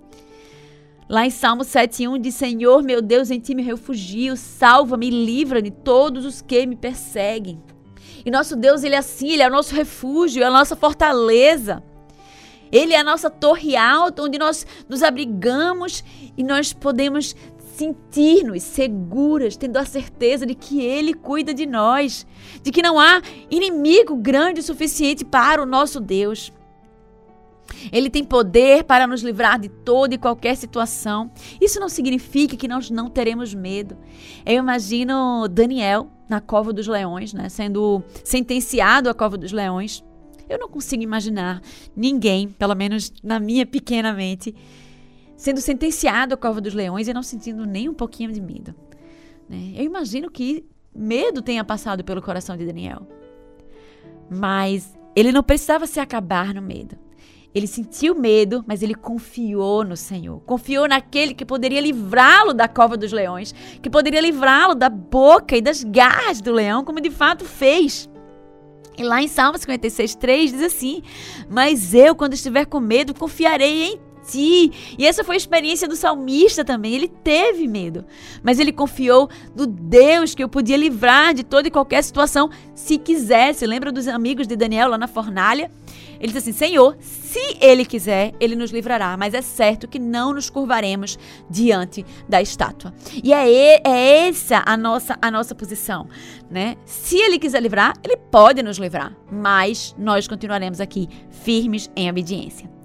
Lá 1.09 1.27
em 1.27 1.31
Salmo 1.31 1.63
7:1 1.63 2.21
diz: 2.21 2.35
Senhor, 2.35 2.83
meu 2.83 3.01
Deus, 3.01 3.31
em 3.31 3.39
ti 3.39 3.55
me 3.55 3.63
refugio, 3.63 4.37
salva-me, 4.37 5.11
livra 5.11 5.63
de 5.63 5.71
todos 5.71 6.25
os 6.25 6.41
que 6.43 6.67
me 6.67 6.75
perseguem. 6.75 7.63
E 8.25 8.31
nosso 8.31 8.57
Deus, 8.57 8.83
ele 8.83 8.95
é 8.95 8.99
assim, 8.99 9.31
ele 9.33 9.43
é 9.43 9.49
o 9.49 9.53
nosso 9.53 9.75
refúgio, 9.75 10.43
é 10.43 10.47
a 10.47 10.51
nossa 10.51 10.77
fortaleza. 10.77 11.83
Ele 12.73 12.93
é 12.93 13.01
a 13.01 13.05
nossa 13.05 13.29
torre 13.29 13.77
alta, 13.77 14.23
onde 14.23 14.39
nós 14.39 14.67
nos 14.89 15.03
abrigamos 15.03 16.05
e 16.37 16.43
nós 16.43 16.73
podemos 16.73 17.35
sentir-nos 17.75 18.63
seguras, 18.63 19.57
tendo 19.57 19.79
a 19.79 19.85
certeza 19.85 20.45
de 20.45 20.55
que 20.55 20.83
Ele 20.83 21.15
cuida 21.15 21.55
de 21.55 21.65
nós, 21.65 22.27
de 22.63 22.71
que 22.71 22.83
não 22.83 23.01
há 23.01 23.23
inimigo 23.51 24.15
grande 24.17 24.61
o 24.61 24.63
suficiente 24.63 25.25
para 25.25 25.63
o 25.63 25.67
nosso 25.67 25.99
Deus. 25.99 26.53
Ele 27.93 28.11
tem 28.11 28.25
poder 28.25 28.85
para 28.85 29.07
nos 29.07 29.23
livrar 29.23 29.59
de 29.59 29.69
toda 29.69 30.15
e 30.15 30.19
qualquer 30.19 30.57
situação. 30.57 31.31
Isso 31.61 31.81
não 31.81 31.89
significa 31.89 32.57
que 32.57 32.69
nós 32.69 32.91
não 32.91 33.09
teremos 33.09 33.55
medo. 33.55 33.97
Eu 34.45 34.57
imagino 34.57 35.49
Daniel 35.49 36.11
na 36.29 36.41
cova 36.41 36.73
dos 36.73 36.87
leões, 36.87 37.33
né, 37.33 37.49
sendo 37.49 38.03
sentenciado 38.25 39.09
à 39.09 39.15
cova 39.15 39.39
dos 39.39 39.53
leões. 39.53 40.05
Eu 40.51 40.59
não 40.59 40.69
consigo 40.69 41.03
imaginar 41.03 41.63
ninguém, 41.95 42.49
pelo 42.49 42.75
menos 42.75 43.13
na 43.23 43.39
minha 43.39 43.65
pequena 43.65 44.13
mente, 44.13 44.53
sendo 45.37 45.61
sentenciado 45.61 46.35
à 46.35 46.37
cova 46.37 46.61
dos 46.61 46.75
leões 46.75 47.07
e 47.07 47.15
não 47.15 47.23
sentindo 47.23 47.65
nem 47.65 47.89
um 47.89 47.95
pouquinho 47.95 48.33
de 48.33 48.41
medo. 48.41 48.75
Né? 49.49 49.75
Eu 49.77 49.85
imagino 49.85 50.29
que 50.29 50.67
medo 50.93 51.41
tenha 51.41 51.63
passado 51.63 52.03
pelo 52.03 52.21
coração 52.21 52.57
de 52.57 52.67
Daniel. 52.67 53.07
Mas 54.29 54.93
ele 55.15 55.31
não 55.31 55.43
precisava 55.43 55.87
se 55.87 56.01
acabar 56.01 56.53
no 56.53 56.61
medo. 56.61 56.99
Ele 57.55 57.69
sentiu 57.69 58.15
medo, 58.15 58.65
mas 58.67 58.83
ele 58.83 58.95
confiou 58.95 59.85
no 59.85 59.97
Senhor. 59.97 60.41
Confiou 60.41 60.89
naquele 60.89 61.33
que 61.33 61.45
poderia 61.45 61.81
livrá-lo 61.81 62.53
da 62.53 62.67
cova 62.67 62.97
dos 62.97 63.13
leões, 63.13 63.55
que 63.81 63.89
poderia 63.89 64.21
livrá-lo 64.21 64.75
da 64.75 64.89
boca 64.89 65.57
e 65.57 65.63
das 65.63 65.85
garras 65.85 66.41
do 66.41 66.53
leão, 66.53 66.85
como 66.85 67.01
de 67.01 67.11
fato 67.11 67.45
fez. 67.45 68.10
E 69.01 69.03
lá 69.03 69.23
em 69.23 69.29
Salmo 69.29 69.57
56, 69.57 70.15
3 70.15 70.53
diz 70.53 70.63
assim: 70.63 71.03
Mas 71.49 71.95
eu, 71.95 72.15
quando 72.15 72.35
estiver 72.35 72.67
com 72.67 72.79
medo, 72.79 73.15
confiarei 73.15 73.95
em 73.95 74.01
ti. 74.27 74.97
E 74.99 75.07
essa 75.07 75.25
foi 75.25 75.37
a 75.37 75.39
experiência 75.39 75.89
do 75.89 75.97
salmista 75.97 76.65
também. 76.65 76.95
Ele 76.95 77.09
teve 77.09 77.67
medo, 77.67 78.05
mas 78.43 78.59
ele 78.59 78.73
confiou 78.73 79.29
no 79.55 79.67
Deus 79.67 80.35
que 80.35 80.45
o 80.45 80.49
podia 80.49 80.77
livrar 80.77 81.35
de 81.35 81.45
toda 81.45 81.69
e 81.69 81.71
qualquer 81.71 82.03
situação 82.03 82.51
se 82.75 82.99
quisesse. 82.99 83.67
Lembra 83.67 83.93
dos 83.93 84.09
amigos 84.09 84.47
de 84.47 84.57
Daniel 84.57 84.89
lá 84.89 84.99
na 84.99 85.09
fornalha? 85.09 85.71
Ele 86.21 86.33
diz 86.33 86.37
assim: 86.37 86.53
Senhor, 86.53 86.97
se 87.01 87.57
ele 87.61 87.85
quiser, 87.85 88.35
ele 88.39 88.55
nos 88.55 88.71
livrará, 88.71 89.17
mas 89.17 89.33
é 89.33 89.41
certo 89.41 89.89
que 89.89 89.99
não 89.99 90.35
nos 90.35 90.51
curvaremos 90.51 91.19
diante 91.49 92.05
da 92.29 92.43
estátua. 92.43 92.93
E 93.25 93.33
é, 93.33 93.81
é 93.83 94.29
essa 94.29 94.63
a 94.67 94.77
nossa, 94.77 95.19
a 95.21 95.31
nossa 95.31 95.55
posição, 95.55 96.07
né? 96.51 96.77
Se 96.85 97.17
ele 97.17 97.39
quiser 97.39 97.63
livrar, 97.63 97.95
ele 98.05 98.17
pode 98.17 98.63
nos 98.63 98.77
livrar, 98.77 99.17
mas 99.33 99.95
nós 99.99 100.29
continuaremos 100.29 100.81
aqui 100.81 101.09
firmes 101.31 101.91
em 101.97 102.11
obediência. 102.11 102.80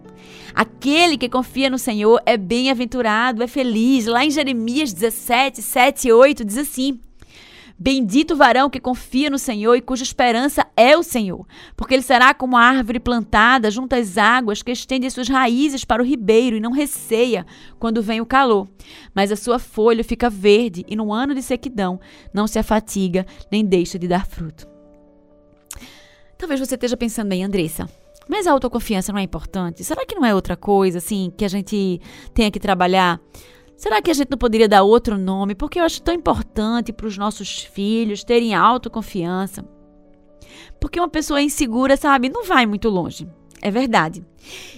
Aquele 0.56 1.18
que 1.18 1.28
confia 1.28 1.70
no 1.70 1.78
Senhor 1.78 2.22
é 2.26 2.38
bem-aventurado, 2.38 3.44
é 3.44 3.48
feliz. 3.48 4.06
Lá 4.06 4.24
em 4.24 4.32
Jeremias 4.32 4.94
17, 4.94 5.62
7 5.62 6.08
e 6.08 6.13
8 6.13 6.46
diz 6.46 6.58
assim: 6.58 6.98
Bendito 7.78 8.34
o 8.34 8.38
varão 8.38 8.70
que 8.70 8.80
confia 8.80 9.30
no 9.30 9.38
Senhor 9.38 9.76
e 9.76 9.82
cuja 9.82 10.04
esperança 10.04 10.65
é 10.78 10.96
o 10.96 11.04
Senhor, 11.04 11.46
porque 11.76 11.94
ele 11.94 12.02
será 12.02 12.34
como 12.34 12.56
a 12.56 12.62
árvore 12.62 13.02
plantada 13.02 13.70
junto 13.70 13.96
às 13.96 14.18
águas 14.18 14.63
que 14.63 14.72
estende 14.72 15.10
suas 15.12 15.28
raízes 15.28 15.84
para 15.84 16.02
o 16.02 16.06
ribeiro 16.06 16.56
e 16.56 16.62
não 16.62 16.72
receia 16.72 17.46
quando 17.78 18.02
vem 18.02 18.22
o 18.22 18.26
calor. 18.26 18.65
Mas 19.13 19.34
a 19.34 19.36
sua 19.36 19.60
folha 19.60 20.06
fica 20.06 20.30
verde 20.30 20.86
e 20.88 20.96
no 20.96 21.12
ano 21.12 21.36
de 21.36 21.41
sequidão 21.41 22.00
não 22.34 22.48
se 22.48 22.58
afatiga 22.58 23.26
nem 23.52 23.65
deixa 23.65 24.00
de 24.00 24.08
dar 24.08 24.26
fruto. 24.26 24.65
Talvez 26.38 26.62
você 26.62 26.76
esteja 26.76 26.96
pensando 26.96 27.28
bem, 27.28 27.44
Andressa. 27.44 27.89
Mas 28.30 28.48
a 28.48 28.52
autoconfiança 28.52 29.12
não 29.12 29.20
é 29.20 29.24
importante? 29.24 29.84
Será 29.84 30.06
que 30.06 30.16
não 30.16 30.26
é 30.26 30.34
outra 30.34 30.56
coisa, 30.56 30.98
assim, 30.98 31.32
que 31.38 31.46
a 31.46 31.48
gente 31.48 32.02
tenha 32.34 32.50
que 32.50 32.60
trabalhar? 32.60 33.22
Será 33.78 34.02
que 34.02 34.10
a 34.10 34.14
gente 34.14 34.32
não 34.32 34.38
poderia 34.38 34.70
dar 34.70 34.84
outro 34.84 35.18
nome? 35.18 35.54
Porque 35.54 35.80
eu 35.80 35.84
acho 35.84 36.02
tão 36.02 36.14
importante 36.14 36.94
para 36.94 37.08
os 37.08 37.18
nossos 37.18 37.60
filhos 37.64 38.24
terem 38.24 38.56
autoconfiança. 38.56 39.66
Porque 40.80 41.00
uma 41.00 41.10
pessoa 41.10 41.42
insegura, 41.42 41.98
sabe, 41.98 42.30
não 42.30 42.46
vai 42.46 42.66
muito 42.66 42.90
longe. 42.90 43.28
É 43.62 43.72
verdade. 43.72 44.24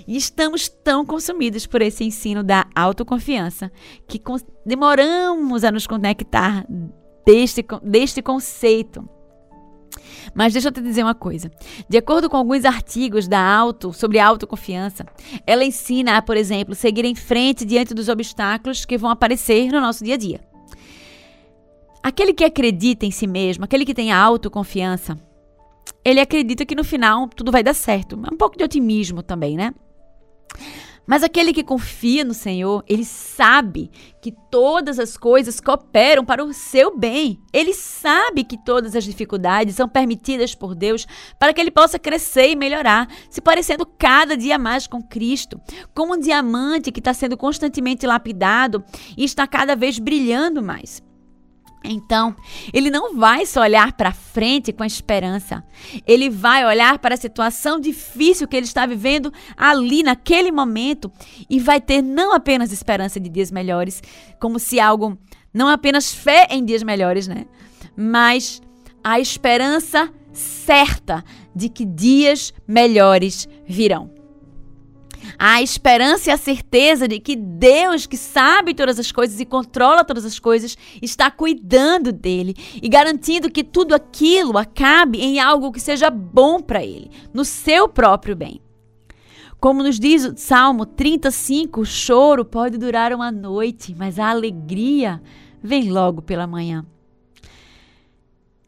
E 0.07 0.15
estamos 0.15 0.69
tão 0.69 1.05
consumidos 1.05 1.67
por 1.67 1.81
esse 1.81 2.03
ensino 2.03 2.43
da 2.43 2.65
autoconfiança 2.75 3.71
que 4.07 4.21
demoramos 4.65 5.63
a 5.63 5.71
nos 5.71 5.85
conectar 5.85 6.65
deste, 7.25 7.65
deste 7.83 8.21
conceito. 8.21 9.07
Mas 10.33 10.53
deixa 10.53 10.67
eu 10.67 10.71
te 10.71 10.81
dizer 10.81 11.03
uma 11.03 11.15
coisa. 11.15 11.51
De 11.87 11.97
acordo 11.97 12.29
com 12.29 12.37
alguns 12.37 12.65
artigos 12.65 13.27
da 13.27 13.39
Auto 13.39 13.93
sobre 13.93 14.19
autoconfiança, 14.19 15.05
ela 15.45 15.63
ensina 15.63 16.17
a, 16.17 16.21
por 16.21 16.37
exemplo, 16.37 16.75
seguir 16.75 17.05
em 17.05 17.15
frente 17.15 17.65
diante 17.65 17.93
dos 17.93 18.09
obstáculos 18.09 18.85
que 18.85 18.97
vão 18.97 19.09
aparecer 19.09 19.71
no 19.71 19.81
nosso 19.81 20.03
dia 20.03 20.15
a 20.15 20.17
dia. 20.17 20.41
Aquele 22.03 22.33
que 22.33 22.43
acredita 22.43 23.05
em 23.05 23.11
si 23.11 23.27
mesmo, 23.27 23.65
aquele 23.65 23.85
que 23.85 23.93
tem 23.93 24.11
autoconfiança, 24.11 25.17
ele 26.03 26.19
acredita 26.19 26.65
que 26.65 26.75
no 26.75 26.83
final 26.83 27.27
tudo 27.27 27.51
vai 27.51 27.61
dar 27.63 27.73
certo. 27.73 28.15
Um 28.15 28.37
pouco 28.37 28.57
de 28.57 28.63
otimismo 28.63 29.21
também, 29.21 29.57
né? 29.57 29.73
Mas 31.07 31.23
aquele 31.23 31.53
que 31.53 31.63
confia 31.63 32.25
no 32.25 32.33
Senhor, 32.33 32.83
ele 32.85 33.05
sabe 33.05 33.89
que 34.21 34.33
todas 34.51 34.99
as 34.99 35.15
coisas 35.15 35.61
cooperam 35.61 36.25
para 36.25 36.43
o 36.43 36.53
seu 36.53 36.97
bem. 36.97 37.41
Ele 37.53 37.73
sabe 37.73 38.43
que 38.43 38.57
todas 38.57 38.93
as 38.93 39.05
dificuldades 39.05 39.75
são 39.75 39.87
permitidas 39.87 40.53
por 40.53 40.75
Deus 40.75 41.07
para 41.39 41.53
que 41.53 41.61
ele 41.61 41.71
possa 41.71 41.97
crescer 41.97 42.49
e 42.49 42.55
melhorar, 42.57 43.07
se 43.29 43.39
parecendo 43.39 43.85
cada 43.85 44.35
dia 44.35 44.57
mais 44.57 44.85
com 44.85 45.01
Cristo, 45.01 45.61
como 45.95 46.13
um 46.13 46.19
diamante 46.19 46.91
que 46.91 46.99
está 46.99 47.13
sendo 47.13 47.37
constantemente 47.37 48.05
lapidado 48.05 48.83
e 49.15 49.23
está 49.23 49.47
cada 49.47 49.75
vez 49.77 49.97
brilhando 49.99 50.61
mais. 50.61 51.06
Então, 51.87 52.35
ele 52.73 52.89
não 52.89 53.15
vai 53.15 53.45
só 53.45 53.61
olhar 53.61 53.93
para 53.93 54.11
frente 54.11 54.73
com 54.73 54.83
esperança. 54.83 55.63
Ele 56.05 56.29
vai 56.29 56.65
olhar 56.65 56.99
para 56.99 57.15
a 57.15 57.17
situação 57.17 57.79
difícil 57.79 58.47
que 58.47 58.55
ele 58.55 58.65
está 58.65 58.85
vivendo 58.85 59.31
ali 59.55 60.03
naquele 60.03 60.51
momento 60.51 61.11
e 61.49 61.59
vai 61.59 61.79
ter 61.79 62.01
não 62.01 62.33
apenas 62.33 62.71
esperança 62.71 63.19
de 63.19 63.29
dias 63.29 63.51
melhores, 63.51 64.01
como 64.39 64.59
se 64.59 64.79
algo, 64.79 65.17
não 65.53 65.67
apenas 65.67 66.13
fé 66.13 66.47
em 66.49 66.63
dias 66.63 66.83
melhores, 66.83 67.27
né? 67.27 67.45
Mas 67.95 68.61
a 69.03 69.19
esperança 69.19 70.11
certa 70.33 71.23
de 71.55 71.69
que 71.69 71.85
dias 71.85 72.53
melhores 72.67 73.47
virão 73.65 74.16
a 75.37 75.61
esperança 75.61 76.29
e 76.29 76.33
a 76.33 76.37
certeza 76.37 77.07
de 77.07 77.19
que 77.19 77.35
Deus, 77.35 78.05
que 78.05 78.17
sabe 78.17 78.73
todas 78.73 78.99
as 78.99 79.11
coisas 79.11 79.39
e 79.39 79.45
controla 79.45 80.03
todas 80.03 80.25
as 80.25 80.39
coisas, 80.39 80.77
está 81.01 81.29
cuidando 81.29 82.11
dele 82.11 82.55
e 82.81 82.87
garantindo 82.89 83.51
que 83.51 83.63
tudo 83.63 83.93
aquilo 83.93 84.57
acabe 84.57 85.19
em 85.19 85.39
algo 85.39 85.71
que 85.71 85.79
seja 85.79 86.09
bom 86.09 86.61
para 86.61 86.83
ele, 86.83 87.11
no 87.33 87.45
seu 87.45 87.87
próprio 87.87 88.35
bem. 88.35 88.61
Como 89.59 89.81
nos 89.81 89.99
diz 89.99 90.23
o 90.23 90.37
Salmo 90.37 90.85
35, 90.85 91.81
o 91.81 91.85
choro 91.85 92.45
pode 92.45 92.77
durar 92.77 93.11
uma 93.11 93.31
noite, 93.31 93.95
mas 93.97 94.19
a 94.19 94.29
alegria 94.29 95.21
vem 95.63 95.89
logo 95.89 96.21
pela 96.21 96.45
manhã. 96.45 96.85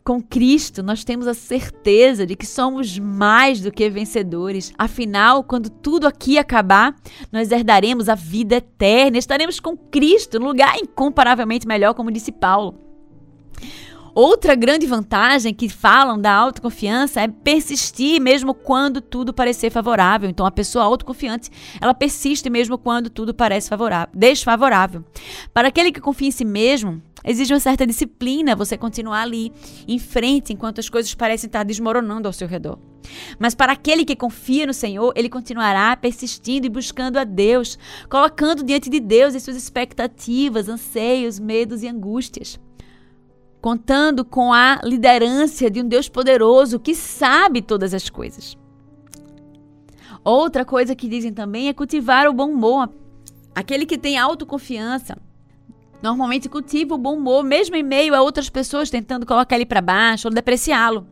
Com 0.09 0.19
Cristo, 0.19 0.81
nós 0.81 1.03
temos 1.03 1.27
a 1.27 1.35
certeza 1.35 2.25
de 2.25 2.35
que 2.35 2.43
somos 2.43 2.97
mais 2.97 3.61
do 3.61 3.71
que 3.71 3.87
vencedores. 3.91 4.73
Afinal, 4.75 5.43
quando 5.43 5.69
tudo 5.69 6.07
aqui 6.07 6.39
acabar, 6.39 6.95
nós 7.31 7.51
herdaremos 7.51 8.09
a 8.09 8.15
vida 8.15 8.55
eterna. 8.55 9.19
Estaremos 9.19 9.59
com 9.59 9.77
Cristo, 9.77 10.39
num 10.39 10.47
lugar 10.47 10.75
incomparavelmente 10.79 11.67
melhor, 11.67 11.93
como 11.93 12.09
disse 12.11 12.31
Paulo. 12.31 12.73
Outra 14.21 14.53
grande 14.53 14.85
vantagem 14.85 15.53
que 15.53 15.69
falam 15.69 16.19
da 16.19 16.33
autoconfiança 16.33 17.21
é 17.21 17.27
persistir 17.29 18.19
mesmo 18.19 18.53
quando 18.53 18.99
tudo 18.99 19.33
parecer 19.33 19.69
favorável. 19.69 20.29
Então, 20.29 20.45
a 20.45 20.51
pessoa 20.51 20.83
autoconfiante, 20.83 21.49
ela 21.79 21.93
persiste 21.93 22.49
mesmo 22.49 22.77
quando 22.77 23.09
tudo 23.09 23.33
parece 23.33 23.69
favorável, 23.69 24.09
desfavorável. 24.13 25.05
Para 25.53 25.69
aquele 25.69 25.89
que 25.89 26.01
confia 26.01 26.27
em 26.27 26.31
si 26.31 26.43
mesmo, 26.43 27.01
Exige 27.23 27.53
uma 27.53 27.59
certa 27.59 27.85
disciplina 27.85 28.55
você 28.55 28.77
continuar 28.77 29.23
ali, 29.23 29.51
em 29.85 29.99
frente, 29.99 30.53
enquanto 30.53 30.79
as 30.79 30.89
coisas 30.89 31.13
parecem 31.13 31.47
estar 31.47 31.63
desmoronando 31.63 32.29
ao 32.29 32.33
seu 32.33 32.47
redor. 32.47 32.79
Mas 33.37 33.53
para 33.53 33.73
aquele 33.73 34.05
que 34.05 34.15
confia 34.15 34.65
no 34.65 34.73
Senhor, 34.73 35.11
ele 35.17 35.27
continuará 35.27 35.95
persistindo 35.97 36.65
e 36.65 36.69
buscando 36.69 37.17
a 37.17 37.25
Deus, 37.25 37.77
colocando 38.09 38.63
diante 38.63 38.89
de 38.89 39.01
Deus 39.01 39.35
as 39.35 39.43
suas 39.43 39.57
expectativas, 39.57 40.69
anseios, 40.69 41.39
medos 41.39 41.83
e 41.83 41.89
angústias. 41.89 42.57
Contando 43.61 44.23
com 44.23 44.53
a 44.53 44.79
liderança 44.83 45.69
de 45.69 45.81
um 45.81 45.87
Deus 45.87 46.07
poderoso 46.07 46.79
que 46.79 46.95
sabe 46.95 47.61
todas 47.61 47.93
as 47.93 48.09
coisas. 48.09 48.57
Outra 50.23 50.63
coisa 50.63 50.95
que 50.95 51.07
dizem 51.07 51.33
também 51.33 51.67
é 51.67 51.73
cultivar 51.73 52.27
o 52.27 52.33
bom 52.33 52.51
humor. 52.51 52.89
Aquele 53.53 53.85
que 53.85 53.97
tem 53.97 54.17
autoconfiança 54.17 55.17
Normalmente 56.01 56.47
cultiva 56.47 56.95
o 56.95 56.97
bom 56.97 57.17
humor, 57.17 57.43
mesmo 57.43 57.75
em 57.75 57.83
meio 57.83 58.15
a 58.15 58.21
outras 58.21 58.49
pessoas 58.49 58.89
tentando 58.89 59.25
colocar 59.25 59.55
ele 59.55 59.65
para 59.65 59.81
baixo 59.81 60.27
ou 60.27 60.33
depreciá-lo. 60.33 61.05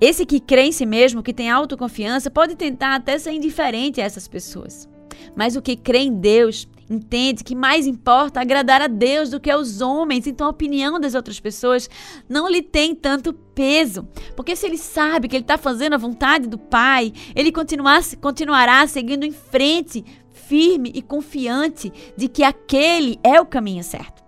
Esse 0.00 0.26
que 0.26 0.40
crê 0.40 0.64
em 0.64 0.72
si 0.72 0.84
mesmo, 0.84 1.22
que 1.22 1.32
tem 1.32 1.48
autoconfiança, 1.48 2.30
pode 2.30 2.56
tentar 2.56 2.94
até 2.94 3.18
ser 3.18 3.32
indiferente 3.32 4.00
a 4.00 4.04
essas 4.04 4.28
pessoas. 4.28 4.88
Mas 5.34 5.56
o 5.56 5.62
que 5.62 5.76
crê 5.76 6.00
em 6.00 6.12
Deus 6.12 6.68
entende 6.92 7.44
que 7.44 7.54
mais 7.54 7.86
importa 7.86 8.40
agradar 8.40 8.82
a 8.82 8.86
Deus 8.86 9.30
do 9.30 9.40
que 9.40 9.50
aos 9.50 9.80
homens. 9.80 10.26
Então 10.26 10.46
a 10.46 10.50
opinião 10.50 11.00
das 11.00 11.14
outras 11.14 11.40
pessoas 11.40 11.88
não 12.28 12.48
lhe 12.48 12.62
tem 12.62 12.94
tanto 12.94 13.32
peso. 13.32 14.06
Porque 14.36 14.54
se 14.54 14.66
ele 14.66 14.78
sabe 14.78 15.28
que 15.28 15.36
ele 15.36 15.44
está 15.44 15.58
fazendo 15.58 15.94
a 15.94 15.98
vontade 15.98 16.46
do 16.46 16.58
Pai, 16.58 17.12
ele 17.34 17.52
continuará 17.52 18.86
seguindo 18.86 19.24
em 19.24 19.32
frente, 19.32 20.04
firme 20.32 20.92
e 20.94 21.02
confiante 21.02 21.92
de 22.16 22.28
que 22.28 22.42
aquele 22.42 23.18
é 23.22 23.40
o 23.40 23.46
caminho 23.46 23.82
certo. 23.82 24.22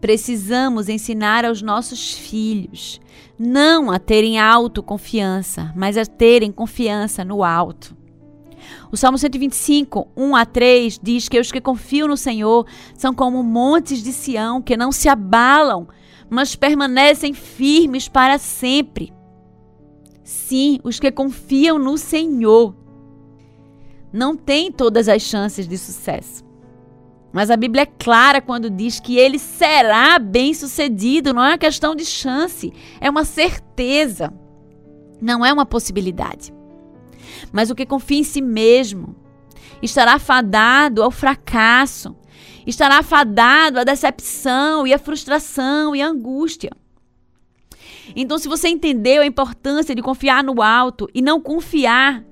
Precisamos 0.00 0.88
ensinar 0.88 1.44
aos 1.44 1.62
nossos 1.62 2.12
filhos 2.12 3.00
não 3.38 3.90
a 3.90 3.98
terem 3.98 4.38
autoconfiança, 4.38 5.72
mas 5.76 5.96
a 5.96 6.04
terem 6.04 6.52
confiança 6.52 7.24
no 7.24 7.42
alto. 7.42 7.96
O 8.90 8.96
Salmo 8.96 9.18
125, 9.18 10.08
1 10.16 10.36
a 10.36 10.44
3 10.44 11.00
diz 11.02 11.28
que 11.28 11.38
os 11.38 11.50
que 11.50 11.60
confiam 11.60 12.08
no 12.08 12.16
Senhor 12.16 12.66
são 12.94 13.14
como 13.14 13.42
montes 13.42 14.02
de 14.02 14.12
Sião 14.12 14.60
que 14.60 14.76
não 14.76 14.92
se 14.92 15.08
abalam, 15.08 15.88
mas 16.28 16.56
permanecem 16.56 17.32
firmes 17.32 18.08
para 18.08 18.38
sempre. 18.38 19.12
Sim, 20.22 20.78
os 20.84 21.00
que 21.00 21.10
confiam 21.10 21.78
no 21.78 21.98
Senhor 21.98 22.74
não 24.12 24.36
têm 24.36 24.70
todas 24.70 25.08
as 25.08 25.22
chances 25.22 25.66
de 25.66 25.78
sucesso. 25.78 26.44
Mas 27.32 27.50
a 27.50 27.56
Bíblia 27.56 27.82
é 27.82 27.86
clara 27.86 28.42
quando 28.42 28.68
diz 28.68 29.00
que 29.00 29.16
ele 29.16 29.38
será 29.38 30.18
bem-sucedido, 30.18 31.32
não 31.32 31.42
é 31.42 31.52
uma 31.52 31.58
questão 31.58 31.94
de 31.94 32.04
chance, 32.04 32.72
é 33.00 33.08
uma 33.08 33.24
certeza. 33.24 34.32
Não 35.20 35.44
é 35.46 35.52
uma 35.52 35.64
possibilidade. 35.64 36.52
Mas 37.50 37.70
o 37.70 37.74
que 37.74 37.86
confia 37.86 38.18
em 38.18 38.24
si 38.24 38.40
mesmo 38.40 39.16
estará 39.82 40.18
fadado 40.18 41.02
ao 41.02 41.10
fracasso, 41.10 42.14
estará 42.66 43.02
fadado 43.02 43.80
à 43.80 43.84
decepção 43.84 44.86
e 44.86 44.94
à 44.94 44.98
frustração 44.98 45.96
e 45.96 46.02
à 46.02 46.06
angústia. 46.06 46.70
Então, 48.14 48.38
se 48.38 48.48
você 48.48 48.68
entendeu 48.68 49.22
a 49.22 49.26
importância 49.26 49.94
de 49.94 50.02
confiar 50.02 50.44
no 50.44 50.60
alto 50.60 51.08
e 51.14 51.22
não 51.22 51.40
confiar, 51.40 52.24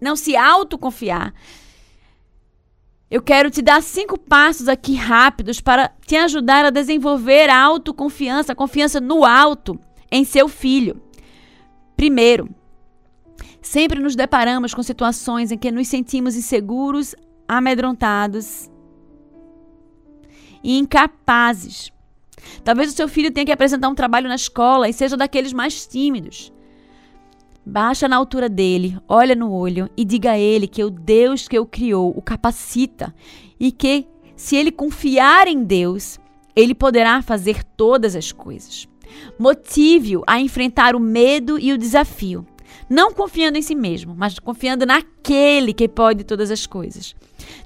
não 0.00 0.16
se 0.16 0.36
autoconfiar, 0.36 1.34
eu 3.10 3.20
quero 3.20 3.50
te 3.50 3.60
dar 3.60 3.82
cinco 3.82 4.16
passos 4.18 4.68
aqui 4.68 4.94
rápidos 4.94 5.60
para 5.60 5.88
te 6.06 6.16
ajudar 6.16 6.64
a 6.64 6.70
desenvolver 6.70 7.50
a 7.50 7.60
autoconfiança, 7.60 8.52
a 8.52 8.56
confiança 8.56 9.00
no 9.00 9.24
alto 9.24 9.80
em 10.10 10.24
seu 10.24 10.46
filho. 10.46 11.02
Primeiro, 11.96 12.48
sempre 13.62 14.00
nos 14.00 14.16
deparamos 14.16 14.74
com 14.74 14.82
situações 14.82 15.50
em 15.50 15.58
que 15.58 15.70
nos 15.70 15.88
sentimos 15.88 16.36
inseguros, 16.36 17.14
amedrontados 17.46 18.70
e 20.62 20.78
incapazes. 20.78 21.92
Talvez 22.64 22.92
o 22.92 22.96
seu 22.96 23.08
filho 23.08 23.30
tenha 23.30 23.46
que 23.46 23.52
apresentar 23.52 23.88
um 23.88 23.94
trabalho 23.94 24.28
na 24.28 24.34
escola 24.34 24.88
e 24.88 24.92
seja 24.92 25.16
daqueles 25.16 25.52
mais 25.52 25.86
tímidos. 25.86 26.52
Baixa 27.64 28.08
na 28.08 28.16
altura 28.16 28.48
dele, 28.48 28.98
olha 29.06 29.34
no 29.34 29.52
olho 29.52 29.88
e 29.96 30.04
diga 30.04 30.32
a 30.32 30.38
ele 30.38 30.66
que 30.66 30.82
o 30.82 30.90
Deus 30.90 31.46
que 31.46 31.58
o 31.58 31.66
criou 31.66 32.12
o 32.16 32.22
capacita 32.22 33.14
e 33.58 33.70
que, 33.70 34.06
se 34.34 34.56
ele 34.56 34.72
confiar 34.72 35.46
em 35.46 35.62
Deus, 35.62 36.18
ele 36.56 36.74
poderá 36.74 37.20
fazer 37.20 37.62
todas 37.62 38.16
as 38.16 38.32
coisas. 38.32 38.88
Motive-o 39.38 40.22
a 40.26 40.40
enfrentar 40.40 40.96
o 40.96 41.00
medo 41.00 41.58
e 41.58 41.72
o 41.72 41.78
desafio, 41.78 42.46
não 42.90 43.14
confiando 43.14 43.56
em 43.56 43.62
si 43.62 43.76
mesmo, 43.76 44.16
mas 44.16 44.40
confiando 44.40 44.84
naquele 44.84 45.72
que 45.72 45.88
pode 45.88 46.24
todas 46.24 46.50
as 46.50 46.66
coisas, 46.66 47.14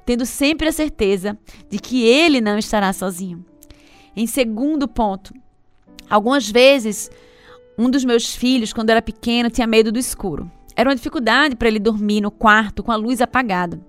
tendo 0.05 0.27
sempre 0.27 0.69
a 0.69 0.73
certeza 0.73 1.39
de 1.71 1.79
que 1.79 2.05
ele 2.05 2.43
não 2.43 2.59
estará 2.59 2.93
sozinho. 2.93 3.43
Em 4.15 4.27
segundo 4.27 4.87
ponto, 4.87 5.33
algumas 6.11 6.49
vezes 6.49 7.11
um 7.79 7.89
dos 7.89 8.05
meus 8.05 8.37
filhos, 8.37 8.73
quando 8.73 8.91
era 8.91 9.01
pequeno, 9.01 9.51
tinha 9.51 9.67
medo 9.67 9.91
do 9.91 9.99
escuro. 9.99 10.49
Era 10.77 10.91
uma 10.91 10.95
dificuldade 10.95 11.57
para 11.57 11.69
ele 11.69 11.79
dormir 11.79 12.21
no 12.21 12.31
quarto 12.31 12.83
com 12.83 12.93
a 12.93 12.97
luz 12.97 13.21
apagada. 13.21 13.81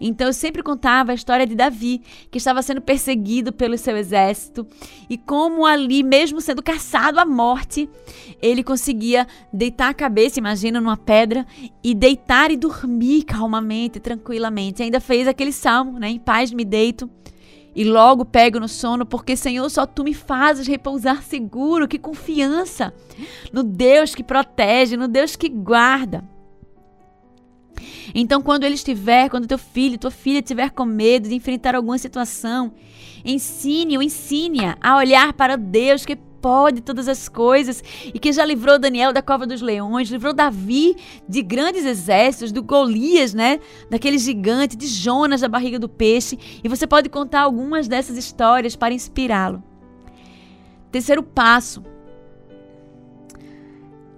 Então 0.00 0.26
eu 0.26 0.32
sempre 0.32 0.62
contava 0.62 1.12
a 1.12 1.14
história 1.14 1.46
de 1.46 1.54
Davi, 1.54 2.02
que 2.30 2.38
estava 2.38 2.62
sendo 2.62 2.80
perseguido 2.80 3.52
pelo 3.52 3.76
seu 3.78 3.96
exército, 3.96 4.66
e 5.08 5.16
como 5.16 5.64
ali, 5.66 6.02
mesmo 6.02 6.40
sendo 6.40 6.62
caçado 6.62 7.18
à 7.18 7.24
morte, 7.24 7.88
ele 8.40 8.62
conseguia 8.62 9.26
deitar 9.52 9.90
a 9.90 9.94
cabeça, 9.94 10.38
imagina, 10.38 10.80
numa 10.80 10.96
pedra, 10.96 11.46
e 11.82 11.94
deitar 11.94 12.50
e 12.50 12.56
dormir 12.56 13.24
calmamente, 13.24 14.00
tranquilamente. 14.00 14.82
E 14.82 14.84
ainda 14.84 15.00
fez 15.00 15.28
aquele 15.28 15.52
salmo, 15.52 15.98
né? 15.98 16.08
Em 16.08 16.18
paz 16.18 16.52
me 16.52 16.64
deito 16.64 17.08
e 17.74 17.84
logo 17.84 18.24
pego 18.24 18.60
no 18.60 18.68
sono, 18.68 19.06
porque, 19.06 19.34
Senhor, 19.34 19.68
só 19.70 19.86
tu 19.86 20.04
me 20.04 20.12
fazes 20.12 20.66
repousar 20.66 21.22
seguro. 21.22 21.88
Que 21.88 21.98
confiança 21.98 22.92
no 23.52 23.62
Deus 23.62 24.14
que 24.14 24.22
protege, 24.22 24.96
no 24.96 25.08
Deus 25.08 25.36
que 25.36 25.48
guarda. 25.48 26.31
Então, 28.14 28.40
quando 28.42 28.64
ele 28.64 28.74
estiver, 28.74 29.28
quando 29.28 29.46
teu 29.46 29.58
filho, 29.58 29.98
tua 29.98 30.10
filha 30.10 30.38
estiver 30.38 30.70
com 30.70 30.84
medo 30.84 31.28
de 31.28 31.34
enfrentar 31.34 31.74
alguma 31.74 31.98
situação, 31.98 32.72
ensine-o, 33.24 34.02
ensine-a 34.02 34.76
a 34.80 34.96
olhar 34.96 35.32
para 35.32 35.56
Deus 35.56 36.04
que 36.04 36.16
pode 36.16 36.80
todas 36.80 37.06
as 37.06 37.28
coisas 37.28 37.82
e 38.12 38.18
que 38.18 38.32
já 38.32 38.44
livrou 38.44 38.76
Daniel 38.76 39.12
da 39.12 39.22
cova 39.22 39.46
dos 39.46 39.62
leões, 39.62 40.10
livrou 40.10 40.34
Davi 40.34 40.96
de 41.28 41.40
grandes 41.40 41.86
exércitos, 41.86 42.50
do 42.50 42.62
Golias, 42.62 43.32
né? 43.32 43.60
Daquele 43.88 44.18
gigante, 44.18 44.76
de 44.76 44.88
Jonas 44.88 45.40
da 45.40 45.48
barriga 45.48 45.78
do 45.78 45.88
peixe. 45.88 46.36
E 46.62 46.68
você 46.68 46.86
pode 46.86 47.08
contar 47.08 47.42
algumas 47.42 47.86
dessas 47.86 48.16
histórias 48.16 48.74
para 48.74 48.92
inspirá-lo. 48.92 49.62
Terceiro 50.90 51.22
passo. 51.22 51.91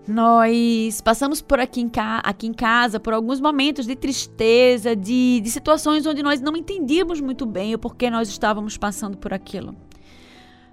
Nós 0.07 1.01
passamos 1.01 1.41
por 1.41 1.59
aqui 1.59 1.81
em, 1.81 1.91
aqui 2.23 2.47
em 2.47 2.53
casa 2.53 3.01
por 3.01 3.15
alguns 3.15 3.41
momentos 3.41 3.87
de 3.87 3.97
tristeza, 3.97 4.95
de, 4.95 5.41
de 5.41 5.51
situações 5.51 6.07
onde 6.07 6.23
nós 6.23 6.43
não 6.43 6.55
entendíamos 6.55 7.23
muito 7.23 7.47
bem 7.47 7.75
o 7.75 7.79
porquê 7.79 8.11
nós 8.11 8.29
estávamos 8.29 8.77
passando 8.77 9.17
por 9.17 9.33
aquilo. 9.33 9.75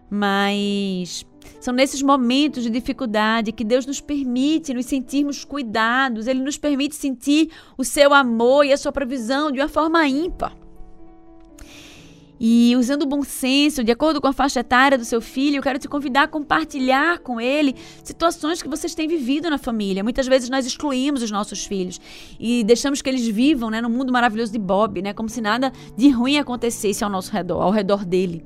Mas 0.10 1.26
são 1.62 1.74
nesses 1.74 2.02
momentos 2.02 2.64
de 2.64 2.70
dificuldade 2.70 3.54
que 3.54 3.64
Deus 3.64 3.86
nos 3.86 4.02
permite 4.02 4.74
nos 4.74 4.86
sentirmos 4.86 5.46
cuidados, 5.46 6.28
Ele 6.28 6.42
nos 6.42 6.58
permite 6.58 6.96
sentir 6.96 7.50
o 7.78 7.86
seu 7.86 8.14
amor 8.14 8.66
e 8.66 8.74
a 8.74 8.78
sua 8.78 8.92
provisão 8.92 9.50
de 9.50 9.60
uma 9.60 9.70
forma 9.70 10.06
ímpar. 10.08 10.54
E 12.44 12.76
usando 12.76 13.04
o 13.04 13.06
bom 13.06 13.22
senso, 13.22 13.84
de 13.84 13.92
acordo 13.92 14.20
com 14.20 14.28
a 14.28 14.34
faixa 14.34 14.62
etária 14.62 14.98
do 14.98 15.06
seu 15.06 15.22
filho, 15.22 15.58
eu 15.58 15.62
quero 15.62 15.78
te 15.78 15.88
convidar 15.88 16.24
a 16.24 16.28
compartilhar 16.28 17.20
com 17.20 17.40
ele 17.40 17.76
situações 18.04 18.64
que 18.64 18.68
vocês 18.68 18.96
têm 18.96 19.08
vivido 19.08 19.48
na 19.48 19.60
família. 19.60 20.04
Muitas 20.04 20.26
vezes 20.26 20.50
nós 20.50 20.66
excluímos 20.66 21.22
os 21.22 21.30
nossos 21.30 21.64
filhos 21.64 22.02
e 22.40 22.64
deixamos 22.64 23.00
que 23.00 23.08
eles 23.08 23.28
vivam 23.28 23.70
né, 23.70 23.80
no 23.80 23.92
mundo 23.92 24.12
maravilhoso 24.12 24.52
de 24.52 24.58
Bob, 24.58 25.04
né, 25.04 25.14
como 25.14 25.30
se 25.30 25.40
nada 25.40 25.72
de 25.96 26.10
ruim 26.10 26.40
acontecesse 26.40 27.04
ao 27.04 27.12
nosso 27.12 27.32
redor, 27.32 27.62
ao 27.62 27.70
redor 27.70 28.04
dele. 28.04 28.44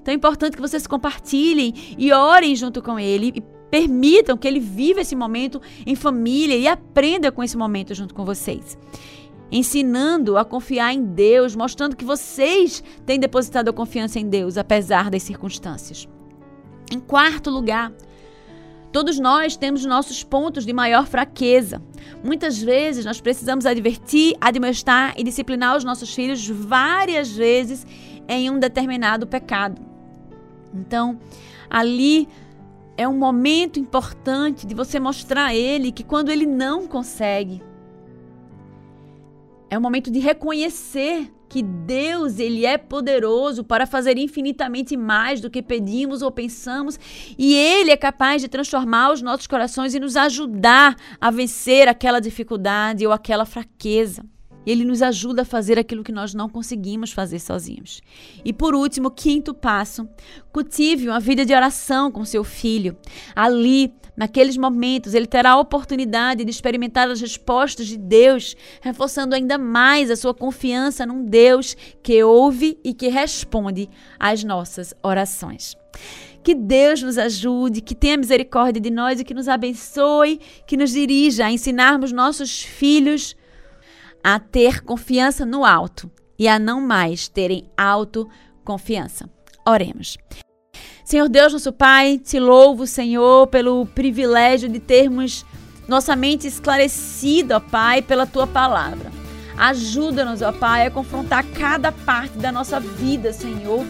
Então 0.00 0.12
é 0.12 0.16
importante 0.16 0.54
que 0.54 0.62
vocês 0.62 0.86
compartilhem 0.86 1.74
e 1.98 2.12
orem 2.12 2.56
junto 2.56 2.80
com 2.80 2.98
ele 2.98 3.30
e 3.34 3.42
permitam 3.70 4.38
que 4.38 4.48
ele 4.48 4.60
viva 4.60 5.02
esse 5.02 5.14
momento 5.14 5.60
em 5.84 5.94
família 5.94 6.56
e 6.56 6.66
aprenda 6.66 7.30
com 7.30 7.42
esse 7.42 7.58
momento 7.58 7.94
junto 7.94 8.14
com 8.14 8.24
vocês 8.24 8.78
ensinando 9.54 10.36
a 10.36 10.44
confiar 10.44 10.92
em 10.92 11.04
Deus, 11.04 11.54
mostrando 11.54 11.94
que 11.94 12.04
vocês 12.04 12.82
têm 13.06 13.20
depositado 13.20 13.68
a 13.68 13.72
confiança 13.72 14.18
em 14.18 14.28
Deus, 14.28 14.58
apesar 14.58 15.08
das 15.08 15.22
circunstâncias. 15.22 16.08
Em 16.92 16.98
quarto 16.98 17.50
lugar, 17.50 17.92
Todos 18.92 19.18
nós 19.18 19.56
temos 19.56 19.84
nossos 19.84 20.22
pontos 20.22 20.64
de 20.64 20.72
maior 20.72 21.04
fraqueza. 21.08 21.82
Muitas 22.22 22.62
vezes 22.62 23.04
nós 23.04 23.20
precisamos 23.20 23.66
advertir, 23.66 24.36
admoestar 24.40 25.14
e 25.16 25.24
disciplinar 25.24 25.76
os 25.76 25.82
nossos 25.82 26.14
filhos 26.14 26.46
várias 26.46 27.32
vezes 27.32 27.84
em 28.28 28.48
um 28.50 28.56
determinado 28.56 29.26
pecado. 29.26 29.82
Então, 30.72 31.18
ali 31.68 32.28
é 32.96 33.08
um 33.08 33.18
momento 33.18 33.80
importante 33.80 34.64
de 34.64 34.76
você 34.76 35.00
mostrar 35.00 35.46
a 35.46 35.54
ele 35.56 35.90
que 35.90 36.04
quando 36.04 36.30
ele 36.30 36.46
não 36.46 36.86
consegue, 36.86 37.60
é 39.74 39.78
um 39.78 39.82
momento 39.82 40.10
de 40.10 40.20
reconhecer 40.20 41.32
que 41.48 41.62
Deus, 41.62 42.38
ele 42.38 42.64
é 42.64 42.78
poderoso 42.78 43.62
para 43.62 43.86
fazer 43.86 44.18
infinitamente 44.18 44.96
mais 44.96 45.40
do 45.40 45.50
que 45.50 45.62
pedimos 45.62 46.22
ou 46.22 46.30
pensamos, 46.30 46.98
e 47.38 47.54
ele 47.54 47.90
é 47.90 47.96
capaz 47.96 48.42
de 48.42 48.48
transformar 48.48 49.12
os 49.12 49.22
nossos 49.22 49.46
corações 49.46 49.94
e 49.94 50.00
nos 50.00 50.16
ajudar 50.16 50.96
a 51.20 51.30
vencer 51.30 51.86
aquela 51.86 52.20
dificuldade 52.20 53.06
ou 53.06 53.12
aquela 53.12 53.44
fraqueza. 53.44 54.24
E 54.64 54.70
ele 54.70 54.84
nos 54.84 55.02
ajuda 55.02 55.42
a 55.42 55.44
fazer 55.44 55.78
aquilo 55.78 56.04
que 56.04 56.12
nós 56.12 56.34
não 56.34 56.48
conseguimos 56.48 57.12
fazer 57.12 57.38
sozinhos. 57.38 58.00
E 58.44 58.52
por 58.52 58.74
último, 58.74 59.10
quinto 59.10 59.52
passo, 59.52 60.08
cultive 60.52 61.08
uma 61.08 61.20
vida 61.20 61.44
de 61.44 61.54
oração 61.54 62.10
com 62.10 62.24
seu 62.24 62.44
filho. 62.44 62.96
Ali, 63.34 63.92
Naqueles 64.16 64.56
momentos, 64.56 65.12
ele 65.12 65.26
terá 65.26 65.52
a 65.52 65.58
oportunidade 65.58 66.44
de 66.44 66.50
experimentar 66.50 67.10
as 67.10 67.20
respostas 67.20 67.86
de 67.88 67.98
Deus, 67.98 68.54
reforçando 68.80 69.34
ainda 69.34 69.58
mais 69.58 70.10
a 70.10 70.16
sua 70.16 70.32
confiança 70.32 71.04
num 71.04 71.24
Deus 71.24 71.76
que 72.02 72.22
ouve 72.22 72.78
e 72.84 72.94
que 72.94 73.08
responde 73.08 73.88
às 74.18 74.44
nossas 74.44 74.94
orações. 75.02 75.76
Que 76.44 76.54
Deus 76.54 77.02
nos 77.02 77.18
ajude, 77.18 77.80
que 77.80 77.94
tenha 77.94 78.16
misericórdia 78.16 78.80
de 78.80 78.90
nós 78.90 79.18
e 79.18 79.24
que 79.24 79.34
nos 79.34 79.48
abençoe, 79.48 80.38
que 80.66 80.76
nos 80.76 80.92
dirija 80.92 81.46
a 81.46 81.50
ensinarmos 81.50 82.12
nossos 82.12 82.62
filhos 82.62 83.34
a 84.24 84.40
ter 84.40 84.80
confiança 84.80 85.44
no 85.44 85.66
alto 85.66 86.10
e 86.38 86.48
a 86.48 86.58
não 86.58 86.80
mais 86.80 87.28
terem 87.28 87.70
autoconfiança. 87.76 89.28
Oremos. 89.66 90.16
Senhor 91.04 91.28
Deus, 91.28 91.52
nosso 91.52 91.70
Pai, 91.70 92.18
te 92.18 92.40
louvo, 92.40 92.86
Senhor, 92.86 93.46
pelo 93.48 93.84
privilégio 93.84 94.70
de 94.70 94.80
termos 94.80 95.44
nossa 95.86 96.16
mente 96.16 96.46
esclarecida, 96.46 97.58
ó 97.58 97.60
Pai, 97.60 98.00
pela 98.00 98.26
tua 98.26 98.46
palavra. 98.46 99.12
Ajuda-nos, 99.58 100.40
ó 100.40 100.50
Pai, 100.50 100.86
a 100.86 100.90
confrontar 100.90 101.44
cada 101.44 101.92
parte 101.92 102.38
da 102.38 102.50
nossa 102.50 102.80
vida, 102.80 103.34
Senhor, 103.34 103.84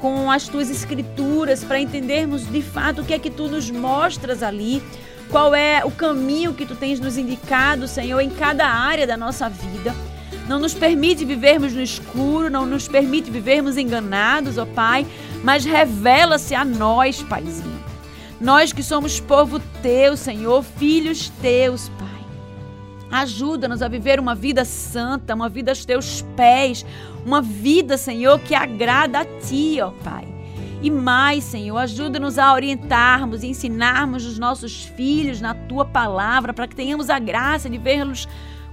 com 0.00 0.30
as 0.30 0.48
tuas 0.48 0.70
escrituras, 0.70 1.62
para 1.62 1.78
entendermos 1.78 2.50
de 2.50 2.62
fato 2.62 3.02
o 3.02 3.04
que 3.04 3.12
é 3.12 3.18
que 3.18 3.30
tu 3.30 3.48
nos 3.48 3.70
mostras 3.70 4.42
ali, 4.42 4.82
qual 5.30 5.54
é 5.54 5.84
o 5.84 5.90
caminho 5.90 6.54
que 6.54 6.66
tu 6.66 6.74
tens 6.74 7.00
nos 7.00 7.16
indicado, 7.16 7.88
Senhor, 7.88 8.20
em 8.20 8.30
cada 8.30 8.66
área 8.66 9.06
da 9.06 9.16
nossa 9.16 9.48
vida. 9.48 9.94
Não 10.48 10.60
nos 10.60 10.74
permite 10.74 11.24
vivermos 11.24 11.72
no 11.72 11.82
escuro, 11.82 12.48
não 12.48 12.64
nos 12.64 12.86
permite 12.86 13.30
vivermos 13.30 13.76
enganados, 13.76 14.58
ó 14.58 14.64
Pai, 14.64 15.06
mas 15.42 15.64
revela-se 15.64 16.54
a 16.54 16.64
nós, 16.64 17.22
Paizinho. 17.22 17.84
Nós 18.40 18.72
que 18.72 18.82
somos 18.82 19.18
povo 19.18 19.58
teu, 19.82 20.16
Senhor, 20.16 20.62
filhos 20.62 21.30
teus, 21.42 21.88
Pai. 21.90 22.06
Ajuda-nos 23.10 23.82
a 23.82 23.88
viver 23.88 24.20
uma 24.20 24.34
vida 24.34 24.64
santa, 24.64 25.34
uma 25.34 25.48
vida 25.48 25.70
aos 25.70 25.84
teus 25.84 26.22
pés, 26.36 26.84
uma 27.24 27.40
vida, 27.40 27.96
Senhor, 27.96 28.38
que 28.40 28.54
agrada 28.54 29.20
a 29.20 29.24
ti, 29.24 29.78
ó 29.80 29.90
Pai. 30.04 30.35
E 30.86 30.90
mais, 30.90 31.42
Senhor, 31.42 31.76
ajuda-nos 31.78 32.38
a 32.38 32.54
orientarmos 32.54 33.42
e 33.42 33.48
ensinarmos 33.48 34.24
os 34.24 34.38
nossos 34.38 34.84
filhos 34.84 35.40
na 35.40 35.52
tua 35.52 35.84
palavra, 35.84 36.54
para 36.54 36.68
que 36.68 36.76
tenhamos 36.76 37.10
a 37.10 37.18
graça 37.18 37.68
de 37.68 37.76
vê-los 37.76 38.28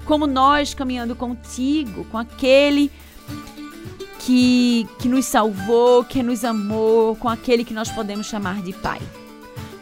como 0.06 0.28
nós 0.28 0.76
caminhando 0.76 1.16
contigo, 1.16 2.06
com 2.12 2.20
aquele 2.20 2.92
que, 4.20 4.88
que 5.00 5.10
nos 5.10 5.26
salvou, 5.26 6.04
que 6.04 6.22
nos 6.22 6.46
amou, 6.46 7.16
com 7.16 7.28
aquele 7.28 7.66
que 7.66 7.74
nós 7.74 7.90
podemos 7.90 8.28
chamar 8.28 8.62
de 8.62 8.74
Pai. 8.74 9.02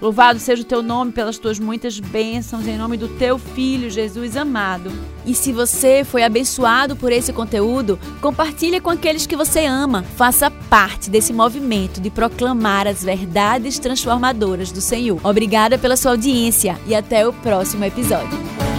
Louvado 0.01 0.39
seja 0.39 0.63
o 0.63 0.65
teu 0.65 0.81
nome 0.81 1.11
pelas 1.11 1.37
tuas 1.37 1.59
muitas 1.59 1.99
bênçãos, 1.99 2.67
em 2.67 2.75
nome 2.75 2.97
do 2.97 3.07
teu 3.07 3.37
filho 3.37 3.89
Jesus 3.89 4.35
amado. 4.35 4.91
E 5.25 5.35
se 5.35 5.53
você 5.53 6.03
foi 6.03 6.23
abençoado 6.23 6.95
por 6.95 7.11
esse 7.11 7.31
conteúdo, 7.31 7.99
compartilhe 8.19 8.81
com 8.81 8.89
aqueles 8.89 9.27
que 9.27 9.35
você 9.35 9.65
ama. 9.65 10.01
Faça 10.17 10.49
parte 10.49 11.09
desse 11.09 11.31
movimento 11.31 12.01
de 12.01 12.09
proclamar 12.09 12.87
as 12.87 13.03
verdades 13.03 13.77
transformadoras 13.77 14.71
do 14.71 14.81
Senhor. 14.81 15.19
Obrigada 15.23 15.77
pela 15.77 15.95
sua 15.95 16.11
audiência 16.11 16.79
e 16.87 16.95
até 16.95 17.27
o 17.27 17.31
próximo 17.31 17.85
episódio. 17.85 18.70